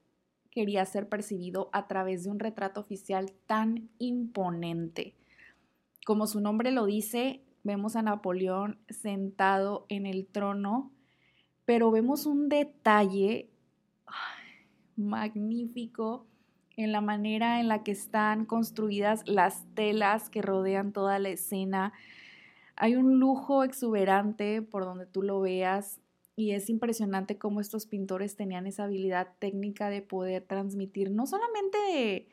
quería 0.51 0.85
ser 0.85 1.09
percibido 1.09 1.71
a 1.73 1.87
través 1.87 2.25
de 2.25 2.31
un 2.31 2.41
retrato 2.41 2.81
oficial 2.81 3.33
tan 3.47 3.91
imponente. 3.99 5.15
Como 6.05 6.27
su 6.27 6.41
nombre 6.41 6.73
lo 6.73 6.85
dice, 6.85 7.43
vemos 7.63 7.95
a 7.95 8.03
Napoleón 8.03 8.79
sentado 8.89 9.87
en 9.89 10.05
el 10.07 10.27
trono, 10.27 10.91
pero 11.65 11.91
vemos 11.93 12.27
un 12.27 12.49
detalle 12.49 13.51
magnífico 14.97 16.27
en 16.83 16.93
la 16.93 17.01
manera 17.01 17.61
en 17.61 17.69
la 17.69 17.83
que 17.83 17.93
están 17.93 18.45
construidas 18.45 19.23
las 19.27 19.65
telas 19.75 20.31
que 20.31 20.43
rodean 20.43 20.93
toda 20.93 21.19
la 21.19 21.31
escena. 21.31 21.93
Hay 22.77 22.97
un 22.97 23.19
lujo 23.19 23.65
exuberante 23.65 24.63
por 24.63 24.85
donde 24.85 25.07
tú 25.07 25.23
lo 25.23 25.41
veas 25.41 26.01
y 26.37 26.53
es 26.53 26.71
impresionante 26.71 27.39
cómo 27.39 27.61
estos 27.61 27.87
pintores 27.87 28.37
tenían 28.37 28.67
esa 28.67 28.85
habilidad 28.85 29.29
técnica 29.39 29.91
de 29.91 30.03
poder 30.03 30.45
transmitir, 30.45 31.11
no 31.11 31.27
solamente 31.27 31.79
de, 31.79 32.29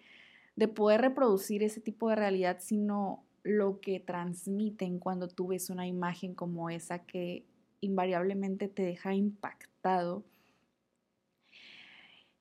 de 0.56 0.68
poder 0.68 1.01
reproducir 1.01 1.63
ese 1.63 1.82
tipo 1.82 2.10
de 2.10 2.15
realidad, 2.15 2.58
sino 2.60 3.24
lo 3.44 3.79
que 3.79 4.00
transmiten 4.00 5.00
cuando 5.00 5.27
tú 5.27 5.48
ves 5.48 5.70
una 5.70 5.88
imagen 5.88 6.34
como 6.34 6.70
esa 6.70 7.00
que 7.00 7.46
invariablemente 7.82 8.68
te 8.68 8.84
deja 8.84 9.13
impactado. 9.13 10.24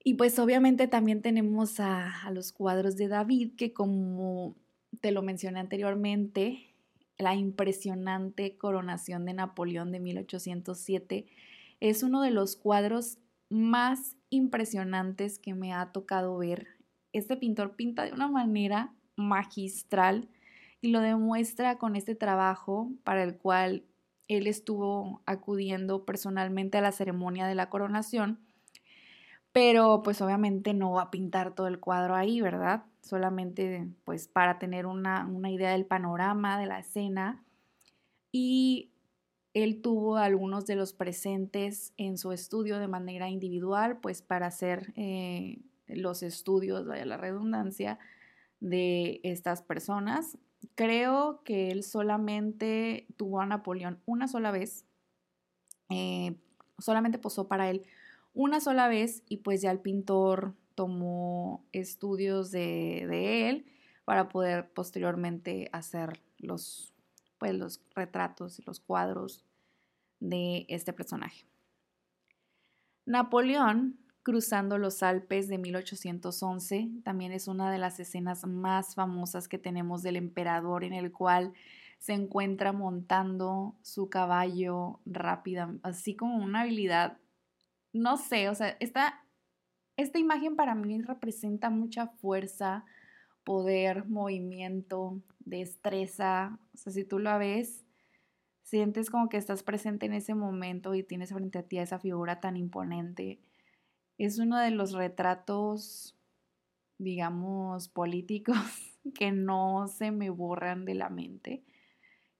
Y 0.09 0.15
pues 0.15 0.39
obviamente 0.39 0.87
también 0.87 1.21
tenemos 1.21 1.79
a, 1.79 2.31
los 2.33 2.51
cuadros 2.51 2.97
de 2.97 3.07
David, 3.07 3.51
que 3.55 3.73
como 3.73 4.55
te 5.01 5.11
lo 5.11 5.21
mencioné 5.21 5.59
anteriormente, 5.59 6.73
la 7.19 7.35
impresionante 7.35 8.57
coronación 8.57 9.23
de 9.25 9.35
Napoleón 9.35 9.91
de 9.91 9.99
1807 9.99 11.27
es 11.79 12.01
uno 12.01 12.23
de 12.23 12.31
los 12.31 12.55
cuadros 12.55 13.19
más 13.51 14.15
impresionantes 14.31 15.37
que 15.37 15.53
me 15.53 15.73
ha 15.73 15.91
tocado 15.91 16.35
ver. 16.39 16.65
Este 17.13 17.37
pintor 17.37 17.75
pinta 17.75 18.03
de 18.03 18.11
una 18.11 18.29
manera 18.29 18.91
magistral 19.15 20.27
y 20.81 20.87
lo 20.87 21.01
demuestra 21.01 21.77
con 21.77 21.95
este 21.95 22.15
trabajo 22.15 22.91
para 23.03 23.21
el 23.21 23.37
cual 23.37 23.83
él 24.27 24.47
estuvo 24.47 25.21
acudiendo 25.27 26.03
personalmente 26.03 26.79
a 26.79 26.81
la 26.81 26.93
ceremonia 26.93 27.45
de 27.45 27.53
la 27.53 27.69
coronación, 27.69 28.39
pero 29.59 30.03
pues 30.03 30.21
obviamente 30.21 30.73
no 30.73 30.93
va 30.93 31.01
a 31.01 31.11
pintar 31.11 31.53
todo 31.53 31.67
el 31.67 31.81
cuadro 31.81 32.15
ahí, 32.15 32.39
¿verdad? 32.39 32.85
Solamente 33.01 33.89
pues 34.05 34.29
para 34.29 34.57
tener 34.57 34.85
una, 34.85 35.29
idea 35.49 35.71
del 35.71 35.85
panorama 35.85 36.57
de 36.57 36.65
la 36.65 36.79
escena 36.79 37.43
y 38.31 38.89
él 39.53 39.81
tuvo 39.81 40.15
algunos 40.15 40.65
de 40.65 40.77
los 40.77 40.93
presentes 40.93 41.91
en 41.97 42.17
su 42.17 42.31
estudio 42.31 42.79
de 42.79 42.87
manera 42.87 43.27
individual, 43.27 43.97
pues 43.97 44.21
para 44.21 44.47
hacer 44.47 44.93
eh, 44.95 45.59
los 45.87 46.23
estudios, 46.23 46.87
vaya 46.87 47.03
la 47.03 47.17
redundancia, 47.17 47.99
de 48.61 49.19
estas 49.23 49.61
personas. 49.61 50.37
Creo 50.75 51.41
que 51.43 51.69
él 51.71 51.83
solamente 51.83 53.07
tuvo 53.17 53.41
a 53.41 53.45
Napoleón 53.45 53.99
una 54.05 54.29
sola 54.29 54.51
vez, 54.51 54.85
eh, 55.89 56.37
solamente 56.77 57.19
posó 57.19 57.49
para 57.49 57.69
él 57.69 57.85
una 58.39 58.61
sola 58.61 58.87
vez 58.87 59.21
y 59.27 59.37
pues 59.37 59.61
ya 59.61 59.69
el 59.69 59.81
pintor 59.81 60.53
tomó 60.73 61.65
estudios 61.73 62.51
de, 62.51 63.49
él 63.49 63.65
para 64.05 64.29
poder 64.29 64.71
posteriormente 64.71 65.67
hacer 65.73 66.21
los, 66.37 66.93
pues, 67.37 67.53
los 67.53 67.81
retratos 67.93 68.57
y 68.57 68.61
los 68.61 68.79
cuadros 68.79 69.43
de 70.21 70.65
este 70.69 70.93
personaje. 70.93 71.43
Napoleón 73.05 73.99
cruzando 74.23 74.77
los 74.77 75.03
Alpes 75.03 75.49
de 75.49 75.57
1811. 75.57 76.91
También 77.03 77.33
es 77.33 77.49
una 77.49 77.69
de 77.69 77.77
las 77.77 77.99
escenas 77.99 78.47
más 78.47 78.95
famosas 78.95 79.49
que 79.49 79.57
tenemos 79.57 80.01
del 80.01 80.15
emperador 80.15 80.85
en 80.85 80.93
el 80.93 81.11
cual 81.11 81.51
se 81.97 82.13
encuentra 82.13 82.71
montando 82.71 83.75
su 83.81 84.09
caballo 84.09 85.01
rápida, 85.05 85.75
así 85.83 86.15
como 86.15 86.37
una 86.37 86.61
habilidad, 86.61 87.17
no 87.93 88.17
sé, 88.17 88.49
o 88.49 88.55
sea, 88.55 88.75
esta, 88.79 89.23
esta 89.97 90.19
imagen 90.19 90.55
para 90.55 90.75
mí 90.75 91.01
representa 91.01 91.69
mucha 91.69 92.07
fuerza, 92.07 92.85
poder, 93.43 94.05
movimiento, 94.07 95.21
destreza, 95.39 96.59
o 96.73 96.77
sea, 96.77 96.93
si 96.93 97.03
tú 97.03 97.19
lo 97.19 97.37
ves, 97.39 97.85
sientes 98.63 99.09
como 99.09 99.29
que 99.29 99.37
estás 99.37 99.63
presente 99.63 100.05
en 100.05 100.13
ese 100.13 100.35
momento 100.35 100.93
y 100.95 101.03
tienes 101.03 101.33
frente 101.33 101.59
a 101.59 101.63
ti 101.63 101.79
a 101.79 101.83
esa 101.83 101.99
figura 101.99 102.39
tan 102.39 102.57
imponente 102.57 103.39
es 104.19 104.37
uno 104.37 104.59
de 104.59 104.69
los 104.69 104.91
retratos, 104.91 106.15
digamos, 106.99 107.87
políticos 107.87 108.57
que 109.15 109.31
no 109.31 109.87
se 109.87 110.11
me 110.11 110.29
borran 110.29 110.85
de 110.85 110.93
la 110.93 111.09
mente. 111.09 111.63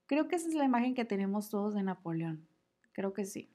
Creo 0.06 0.28
que 0.28 0.36
esa 0.36 0.48
es 0.48 0.54
la 0.54 0.64
imagen 0.64 0.94
que 0.94 1.06
tenemos 1.06 1.48
todos 1.48 1.74
de 1.74 1.82
Napoleón. 1.82 2.46
Creo 2.92 3.14
que 3.14 3.24
sí. 3.24 3.50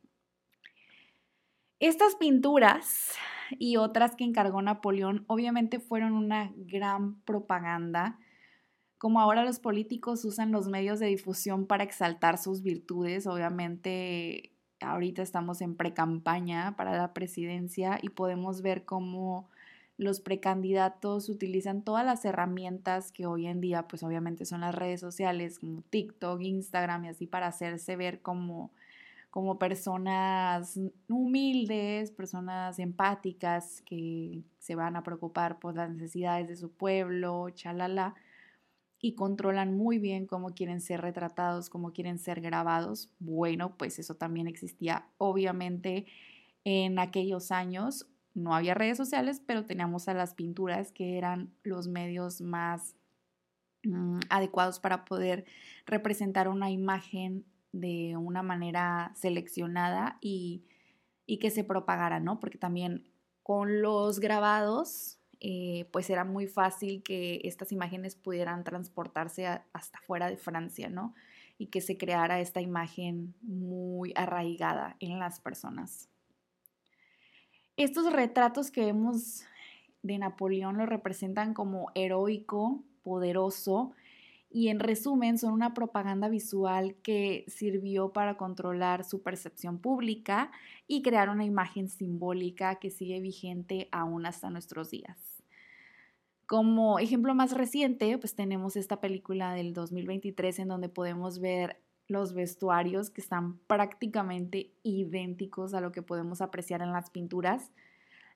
Estas 1.79 2.15
pinturas 2.15 3.13
y 3.59 3.75
otras 3.77 4.15
que 4.15 4.23
encargó 4.23 4.61
Napoleón 4.61 5.25
obviamente 5.27 5.79
fueron 5.79 6.13
una 6.13 6.53
gran 6.55 7.19
propaganda. 7.21 8.17
Como 8.97 9.19
ahora 9.19 9.43
los 9.43 9.59
políticos 9.59 10.23
usan 10.23 10.53
los 10.53 10.67
medios 10.67 10.99
de 10.99 11.07
difusión 11.07 11.67
para 11.67 11.83
exaltar 11.83 12.37
sus 12.37 12.63
virtudes, 12.63 13.27
obviamente 13.27 14.51
ahorita 14.79 15.21
estamos 15.21 15.61
en 15.61 15.75
precampaña 15.75 16.75
para 16.77 16.97
la 16.97 17.13
presidencia 17.13 17.99
y 18.01 18.09
podemos 18.09 18.61
ver 18.61 18.85
cómo 18.85 19.49
los 19.97 20.19
precandidatos 20.19 21.29
utilizan 21.29 21.81
todas 21.81 22.05
las 22.05 22.25
herramientas 22.25 23.11
que 23.11 23.25
hoy 23.25 23.47
en 23.47 23.61
día, 23.61 23.87
pues 23.87 24.03
obviamente 24.03 24.45
son 24.45 24.61
las 24.61 24.75
redes 24.75 24.99
sociales 24.99 25.59
como 25.59 25.81
TikTok, 25.83 26.41
Instagram 26.41 27.05
y 27.05 27.09
así 27.09 27.27
para 27.27 27.47
hacerse 27.47 27.95
ver 27.95 28.21
como, 28.21 28.71
como 29.35 29.59
personas 29.59 30.79
humildes, 31.09 32.09
personas 32.11 32.79
empáticas 32.79 33.81
que 33.81 34.45
se 34.59 34.75
van 34.75 34.95
a 34.95 35.03
preocupar 35.03 35.59
por 35.59 35.75
las 35.75 35.89
necesidades 35.89 36.47
de 36.47 36.55
su 36.55 36.71
pueblo, 36.71 37.49
chalala 37.49 38.15
y 39.01 39.13
controlan 39.15 39.75
muy 39.75 39.99
bien 39.99 40.25
cómo 40.25 40.51
quieren 40.51 40.79
ser 40.79 41.01
retratados, 41.01 41.69
cómo 41.69 41.91
quieren 41.91 42.17
ser 42.17 42.39
grabados. 42.39 43.11
Bueno, 43.19 43.75
pues 43.75 43.99
eso 43.99 44.15
también 44.15 44.47
existía 44.47 45.05
obviamente 45.17 46.05
en 46.63 46.97
aquellos 46.97 47.51
años. 47.51 48.07
No 48.35 48.55
había 48.55 48.73
redes 48.73 48.95
sociales, 48.95 49.41
pero 49.45 49.65
teníamos 49.65 50.07
a 50.07 50.13
las 50.13 50.33
pinturas 50.33 50.93
que 50.93 51.17
eran 51.17 51.51
los 51.61 51.89
medios 51.89 52.39
más 52.39 52.95
mm, 53.83 54.19
adecuados 54.29 54.79
para 54.79 55.03
poder 55.03 55.43
representar 55.85 56.47
una 56.47 56.71
imagen 56.71 57.43
de 57.75 58.15
una 58.15 58.41
manera 58.41 59.11
seleccionada 59.15 60.17
y, 60.21 60.63
y 61.25 61.39
que 61.39 61.51
se 61.51 61.65
propagara, 61.65 62.21
¿no? 62.21 62.39
Porque 62.39 62.57
también 62.57 63.11
con 63.43 63.81
los 63.81 64.19
grabados 64.19 65.19
eh, 65.41 65.89
pues 65.91 66.09
era 66.09 66.23
muy 66.23 66.47
fácil 66.47 67.03
que 67.03 67.41
estas 67.43 67.73
imágenes 67.73 68.15
pudieran 68.15 68.63
transportarse 68.63 69.45
hasta 69.73 69.99
fuera 70.07 70.29
de 70.29 70.37
Francia, 70.37 70.89
¿no? 70.89 71.13
Y 71.57 71.67
que 71.67 71.81
se 71.81 71.97
creara 71.97 72.39
esta 72.39 72.61
imagen 72.61 73.35
muy 73.41 74.13
arraigada 74.15 74.95
en 75.01 75.19
las 75.19 75.41
personas. 75.41 76.09
Estos 77.75 78.11
retratos 78.13 78.71
que 78.71 78.85
vemos 78.85 79.43
de 80.01 80.17
Napoleón 80.17 80.77
lo 80.77 80.85
representan 80.85 81.53
como 81.53 81.91
heroico, 81.93 82.83
poderoso, 83.03 83.91
y 84.55 84.69
en 84.69 84.79
resumen 84.79 85.37
son 85.37 85.51
una 85.51 85.73
propaganda 85.73 86.29
visual 86.29 86.95
que 87.03 87.43
sirvió 87.49 88.13
para 88.13 88.37
controlar 88.37 89.03
su 89.03 89.21
percepción 89.21 89.79
pública 89.79 90.49
y 90.87 91.01
crear 91.01 91.27
una 91.27 91.43
imagen 91.43 91.89
simbólica 91.89 92.75
que 92.75 92.89
sigue 92.89 93.19
vigente 93.19 93.89
aún 93.91 94.25
hasta 94.25 94.49
nuestros 94.49 94.91
días. 94.91 95.17
Como 96.45 96.99
ejemplo 96.99 97.35
más 97.35 97.51
reciente, 97.51 98.17
pues 98.17 98.33
tenemos 98.33 98.77
esta 98.77 99.01
película 99.01 99.53
del 99.53 99.73
2023 99.73 100.59
en 100.59 100.69
donde 100.69 100.87
podemos 100.87 101.39
ver 101.39 101.81
los 102.07 102.33
vestuarios 102.33 103.09
que 103.09 103.19
están 103.19 103.57
prácticamente 103.67 104.71
idénticos 104.83 105.73
a 105.73 105.81
lo 105.81 105.91
que 105.91 106.01
podemos 106.01 106.39
apreciar 106.39 106.81
en 106.81 106.93
las 106.93 107.09
pinturas. 107.09 107.73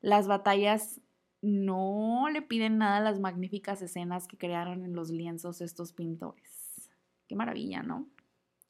Las 0.01 0.27
batallas 0.27 0.99
no 1.41 2.27
le 2.31 2.41
piden 2.41 2.77
nada 2.77 2.99
las 2.99 3.19
magníficas 3.19 3.81
escenas 3.81 4.27
que 4.27 4.37
crearon 4.37 4.83
en 4.83 4.93
los 4.93 5.09
lienzos 5.09 5.61
estos 5.61 5.93
pintores. 5.93 6.89
Qué 7.27 7.35
maravilla, 7.35 7.83
¿no? 7.83 8.07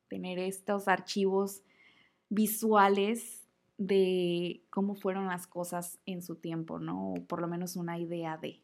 Tener 0.07 0.39
estos 0.39 0.87
archivos 0.87 1.63
visuales 2.29 3.43
de 3.77 4.61
cómo 4.69 4.95
fueron 4.95 5.27
las 5.27 5.47
cosas 5.47 5.99
en 6.05 6.21
su 6.21 6.35
tiempo, 6.35 6.79
¿no? 6.79 7.13
O 7.13 7.23
por 7.25 7.41
lo 7.41 7.47
menos 7.47 7.75
una 7.75 7.97
idea 7.97 8.37
de. 8.37 8.61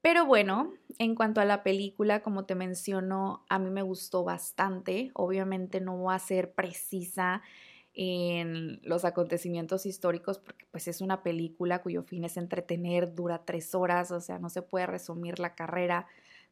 Pero 0.00 0.24
bueno, 0.24 0.72
en 0.98 1.16
cuanto 1.16 1.40
a 1.40 1.44
la 1.44 1.64
película, 1.64 2.22
como 2.22 2.44
te 2.44 2.54
menciono, 2.54 3.44
a 3.48 3.58
mí 3.58 3.70
me 3.70 3.82
gustó 3.82 4.22
bastante. 4.22 5.10
Obviamente 5.14 5.80
no 5.80 5.96
voy 5.96 6.14
a 6.14 6.20
ser 6.20 6.54
precisa 6.54 7.42
en 7.96 8.78
los 8.82 9.06
acontecimientos 9.06 9.86
históricos 9.86 10.38
porque 10.38 10.66
pues 10.70 10.86
es 10.86 11.00
una 11.00 11.22
película 11.22 11.80
cuyo 11.80 12.02
fin 12.02 12.24
es 12.24 12.36
entretener, 12.36 13.14
dura 13.14 13.44
tres 13.44 13.74
horas, 13.74 14.10
o 14.10 14.20
sea, 14.20 14.38
no 14.38 14.50
se 14.50 14.60
puede 14.60 14.86
resumir 14.86 15.38
la 15.38 15.54
carrera 15.54 16.06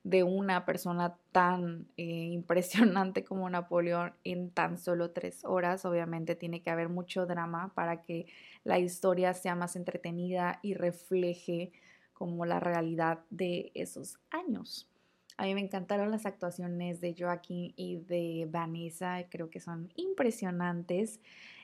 de 0.04 0.22
una 0.22 0.64
persona 0.64 1.16
tan 1.32 1.86
eh, 1.96 2.04
impresionante 2.32 3.24
como 3.24 3.48
Napoleón 3.50 4.14
en 4.24 4.50
tan 4.50 4.78
solo 4.78 5.10
tres 5.10 5.44
horas. 5.44 5.84
Obviamente 5.84 6.34
tiene 6.34 6.62
que 6.62 6.70
haber 6.70 6.88
mucho 6.88 7.26
drama 7.26 7.72
para 7.74 8.02
que 8.02 8.26
la 8.64 8.78
historia 8.78 9.34
sea 9.34 9.54
más 9.54 9.76
entretenida 9.76 10.60
y 10.62 10.74
refleje 10.74 11.72
como 12.14 12.46
la 12.46 12.60
realidad 12.60 13.20
de 13.30 13.70
esos 13.74 14.18
años. 14.30 14.88
A 15.36 15.44
mí 15.44 15.54
me 15.54 15.60
encantaron 15.60 16.10
las 16.10 16.26
actuaciones 16.26 17.00
de 17.00 17.14
Joaquín 17.18 17.72
y 17.76 17.96
de 17.96 18.46
Vanessa, 18.50 19.24
creo 19.28 19.50
que 19.50 19.60
son 19.60 19.92
impresionantes 19.96 21.20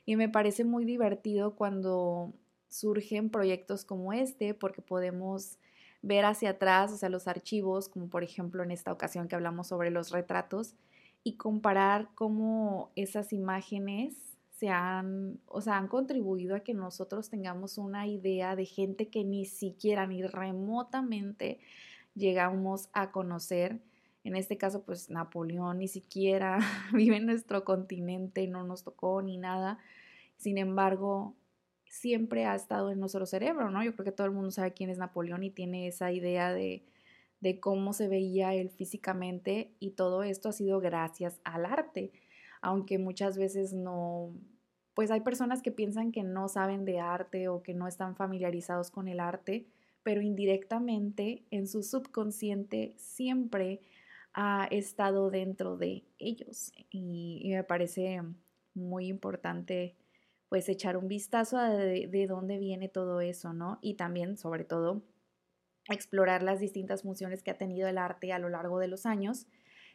y 0.07 0.17
me 0.17 0.29
parece 0.29 0.65
muy 0.65 0.85
divertido 0.85 1.55
cuando 1.55 2.33
surgen 2.69 3.31
proyectos 3.31 3.85
como 3.85 4.13
este 4.13 4.55
porque 4.55 4.83
podemos 4.83 5.59
ver 6.03 6.25
hacia 6.25 6.51
atrás, 6.51 6.93
o 6.93 6.97
sea, 6.97 7.09
los 7.11 7.29
archivos, 7.29 7.89
como 7.89 8.09
por 8.09 8.25
ejemplo 8.25 8.63
en 8.63 8.71
esta 8.71 8.93
ocasión 8.93 9.29
que 9.29 9.35
hablamos 9.35 9.69
sobre 9.69 9.91
los 9.91 10.11
retratos, 10.11 10.75
y 11.23 11.37
comparar 11.37 12.09
cómo 12.15 12.91
esas 12.97 13.33
imágenes 13.33 14.39
se 14.53 14.69
han, 14.69 15.39
o 15.47 15.61
sea, 15.61 15.77
han 15.77 15.89
contribuido 15.89 16.55
a 16.55 16.61
que 16.61 16.75
nosotros 16.75 17.29
tengamos 17.29 17.79
una 17.79 18.07
idea 18.07 18.57
de 18.57 18.65
gente 18.65 19.09
que 19.09 19.25
ni 19.25 19.45
siquiera, 19.45 20.07
ni 20.07 20.23
remotamente 20.23 21.61
llegamos 22.15 22.89
a 22.93 23.11
conocer. 23.11 23.81
En 24.25 24.37
este 24.37 24.59
caso, 24.59 24.83
pues 24.83 25.11
Napoleón 25.11 25.79
ni 25.79 25.89
siquiera 25.89 26.59
vive 26.93 27.17
en 27.17 27.27
nuestro 27.27 27.65
continente, 27.65 28.47
no 28.47 28.65
nos 28.65 28.85
tocó 28.85 29.23
ni 29.23 29.39
nada. 29.39 29.79
Sin 30.37 30.59
embargo, 30.59 31.35
siempre 31.87 32.47
ha 32.47 32.55
estado 32.55 32.91
en 32.91 33.01
nuestro 33.01 33.27
cerebro, 33.27 33.71
¿no? 33.71 33.83
Yo 33.83 33.95
creo 33.95 34.05
que 34.05 34.13
todo 34.13 34.27
el 34.27 34.33
mundo 34.33 34.51
sabe 34.51 34.73
quién 34.73 34.91
es 34.91 34.99
Napoleón 34.99 35.43
y 35.43 35.51
tiene 35.51 35.89
esa 35.89 36.13
idea 36.13 36.53
de, 36.53 36.85
de 37.41 37.61
cómo 37.61 37.93
se 37.93 38.09
veía 38.09 38.55
él 38.55 38.71
físicamente 38.71 39.73
y 39.81 39.91
todo 39.93 40.23
esto 40.23 40.49
ha 40.49 40.53
sido 40.53 40.81
gracias 40.81 41.41
al 41.45 41.65
arte 41.65 42.13
aunque 42.61 42.99
muchas 42.99 43.39
veces 43.39 43.73
no, 43.73 44.33
pues 44.95 45.11
hay 45.11 45.21
personas 45.21 45.63
que 45.63 45.73
piensan 45.73 46.13
que 46.13 46.23
no 46.23 46.49
saben 46.49 46.85
de 46.85 47.01
arte 47.01 47.49
o 47.49 47.63
que 47.63 47.75
no 47.75 47.87
están 47.87 48.17
familiarizados 48.17 48.91
con 48.91 49.09
el 49.09 49.21
arte, 49.21 49.67
pero 50.03 50.23
indirectamente 50.23 51.45
en 51.51 51.67
su 51.67 51.83
subconsciente 51.83 52.95
siempre 52.97 53.81
ha 54.33 54.67
estado 54.71 55.31
dentro 55.31 55.77
de 55.77 56.05
ellos 56.19 56.73
y, 56.91 57.51
me 57.51 57.65
parece 57.65 58.23
muy 58.75 59.09
importante 59.09 59.97
pues 60.49 60.69
echar 60.69 60.97
un 60.97 61.09
vistazo 61.09 61.59
a 61.59 61.71
de, 61.71 62.07
de, 62.07 62.27
dónde 62.27 62.59
viene 62.59 62.89
todo 62.89 63.21
eso, 63.21 63.53
¿no? 63.53 63.79
Y 63.83 63.95
también, 63.95 64.37
sobre 64.37 64.65
todo, 64.65 65.03
explorar 65.89 66.43
las 66.43 66.59
distintas 66.61 67.03
funciones 67.03 67.43
que 67.43 67.53
ha 67.53 67.59
tenido 67.59 67.89
el 67.89 67.99
arte 67.99 68.33
a 68.33 68.39
lo 68.39 68.49
largo 68.49 68.79
de 68.81 68.89
los 68.89 69.07
años 69.07 69.47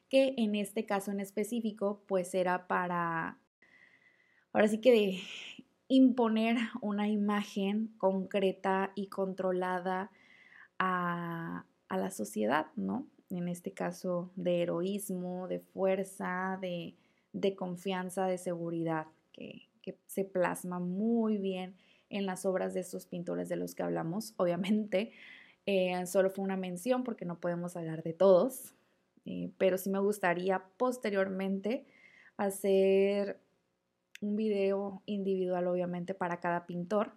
que 0.10 0.34
en 0.38 0.56
este 0.56 0.86
caso 0.86 1.12
en 1.12 1.20
específico 1.20 2.04
pues 2.08 2.34
era 2.34 2.68
para, 2.68 3.38
ahora 4.54 4.68
sí 4.68 4.80
que 4.80 4.91
de 4.91 5.20
imponer 5.88 6.58
una 6.82 7.08
imagen 7.08 7.93
concreta 7.98 8.91
y 8.95 9.08
controlada 9.08 10.12
a, 10.80 11.65
la 11.89 12.12
sociedad, 12.12 12.67
¿no? 12.76 13.08
En 13.30 13.48
este 13.48 13.71
caso 13.71 14.30
de 14.36 14.62
heroísmo, 14.63 15.48
de 15.48 15.60
fuerza, 15.60 16.60
de, 16.62 17.56
confianza, 17.56 18.26
de 18.26 18.38
seguridad, 18.38 19.08
que, 19.32 19.69
se 20.08 20.26
plasma 20.26 20.80
muy 20.80 21.38
bien 21.38 21.76
en 22.10 22.26
las 22.26 22.45
obras 22.45 22.74
de 22.74 22.80
estos 22.80 23.06
pintores 23.06 23.50
de 23.50 23.56
los 23.56 23.76
que 23.76 23.84
hablamos. 23.84 24.34
Obviamente, 24.38 25.12
eh, 25.67 26.06
solo 26.08 26.32
fue 26.32 26.43
una 26.43 26.58
mención 26.58 27.04
porque 27.04 27.24
no 27.24 27.39
podemos 27.39 27.78
hablar 27.78 28.04
de 28.04 28.13
todos, 28.13 28.74
eh, 29.26 29.52
pero 29.58 29.78
sí 29.78 29.89
me 29.89 30.00
gustaría 30.00 30.63
posteriormente 30.78 31.86
hacer 32.38 33.39
un 34.21 34.36
video 34.36 35.01
individual, 35.06 35.67
obviamente, 35.67 36.13
para 36.13 36.39
cada 36.39 36.65
pintor. 36.65 37.13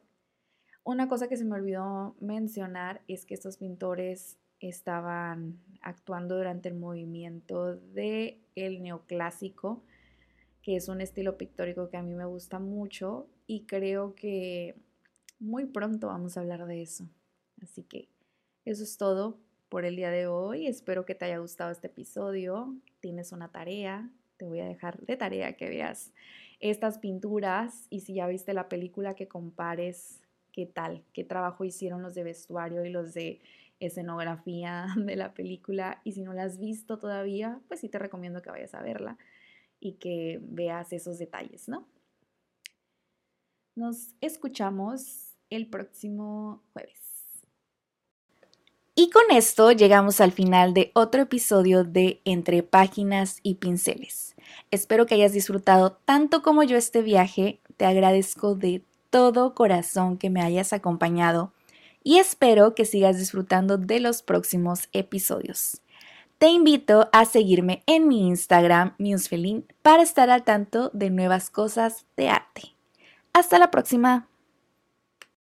Una 0.85 1.09
cosa 1.09 1.29
que 1.29 1.37
se 1.37 1.45
me 1.45 1.57
olvidó 1.57 2.17
mencionar 2.21 3.03
es 3.09 3.25
que 3.25 3.35
estos 3.35 3.59
pintores 3.59 4.39
estaban 4.61 5.59
actuando 5.83 6.37
durante 6.37 6.69
el 6.69 6.75
movimiento 6.75 7.77
de 7.77 8.41
el 8.55 8.83
neoclásico, 8.83 9.83
que 10.63 10.77
es 10.77 10.89
un 10.89 11.01
estilo 11.01 11.37
pictórico 11.37 11.89
que 11.89 11.97
a 11.97 12.03
mí 12.03 12.15
me 12.15 12.25
gusta 12.25 12.59
mucho 12.59 13.29
y 13.47 13.67
creo 13.67 14.15
que 14.15 14.75
muy 15.39 15.67
pronto 15.67 16.09
vamos 16.09 16.37
a 16.37 16.41
hablar 16.41 16.67
de 16.67 16.83
eso. 16.83 17.09
Así 17.63 17.83
que 17.83 18.09
eso 18.65 18.83
es 18.83 18.97
todo 18.97 19.39
por 19.69 19.85
el 19.85 19.97
día 19.97 20.11
de 20.11 20.27
hoy. 20.27 20.67
Espero 20.67 21.05
que 21.05 21.15
te 21.15 21.27
haya 21.27 21.39
gustado 21.39 21.71
este 21.71 21.87
episodio. 21.87 22.75
Tienes 23.01 23.33
una 23.33 23.51
tarea, 23.51 24.11
te 24.37 24.45
voy 24.45 24.61
a 24.61 24.67
dejar 24.67 25.01
de 25.01 25.17
tarea 25.17 25.57
que 25.57 25.69
veas 25.69 26.13
estas 26.61 26.99
pinturas 26.99 27.87
y 27.91 28.01
si 28.01 28.15
ya 28.15 28.27
viste 28.27 28.53
la 28.53 28.69
película 28.69 29.15
que 29.15 29.29
compares 29.29 30.21
qué 30.53 30.67
tal, 30.67 31.05
qué 31.13 31.25
trabajo 31.25 31.65
hicieron 31.65 32.03
los 32.03 32.15
de 32.15 32.25
vestuario 32.25 32.85
y 32.85 32.91
los 32.91 33.15
de 33.15 33.41
escenografía 33.81 34.87
de 34.97 35.17
la 35.17 35.35
película 35.35 36.01
y 36.05 36.13
si 36.13 36.23
no 36.23 36.33
la 36.33 36.45
has 36.45 36.59
visto 36.59 36.99
todavía, 36.99 37.61
pues 37.69 37.81
sí 37.81 37.89
te 37.89 37.99
recomiendo 37.99 38.43
que 38.43 38.51
vayas 38.51 38.75
a 38.75 38.83
verla 38.83 39.19
y 39.81 39.93
que 39.95 40.41
veas 40.43 40.93
esos 40.93 41.19
detalles, 41.19 41.69
¿no? 41.69 41.87
Nos 43.77 44.15
escuchamos 44.21 45.37
el 45.51 45.69
próximo 45.69 46.65
jueves. 46.73 46.99
Y 48.97 49.11
con 49.11 49.31
esto 49.31 49.71
llegamos 49.71 50.21
al 50.21 50.33
final 50.33 50.75
de 50.75 50.91
otro 50.93 51.23
episodio 51.23 51.85
de 51.85 52.21
Entre 52.25 52.65
Páginas 52.65 53.39
y 53.45 53.55
Pinceles. 53.55 54.35
Espero 54.71 55.07
que 55.07 55.15
hayas 55.15 55.33
disfrutado 55.33 55.99
tanto 56.05 56.43
como 56.43 56.63
yo 56.63 56.77
este 56.77 57.03
viaje. 57.03 57.61
Te 57.77 57.87
agradezco 57.87 58.55
de 58.55 58.83
todo 59.11 59.55
corazón 59.55 60.19
que 60.19 60.31
me 60.31 60.43
hayas 60.43 60.73
acompañado 60.73 61.53
y 62.05 62.19
espero 62.19 62.75
que 62.75 62.85
sigas 62.85 63.19
disfrutando 63.19 63.77
de 63.79 64.01
los 64.01 64.23
próximos 64.23 64.89
episodios. 64.93 65.83
Te 66.39 66.49
invito 66.49 67.09
a 67.13 67.25
seguirme 67.25 67.83
en 67.87 68.07
mi 68.07 68.29
Instagram, 68.29 68.95
Musefelin, 68.99 69.67
para 69.83 70.03
estar 70.03 70.31
al 70.31 70.45
tanto 70.45 70.91
de 70.95 71.11
nuevas 71.11 71.51
cosas 71.51 72.07
de 72.17 72.29
arte. 72.29 72.77
Hasta 73.33 73.59
la 73.59 73.71
próxima. 73.71 74.29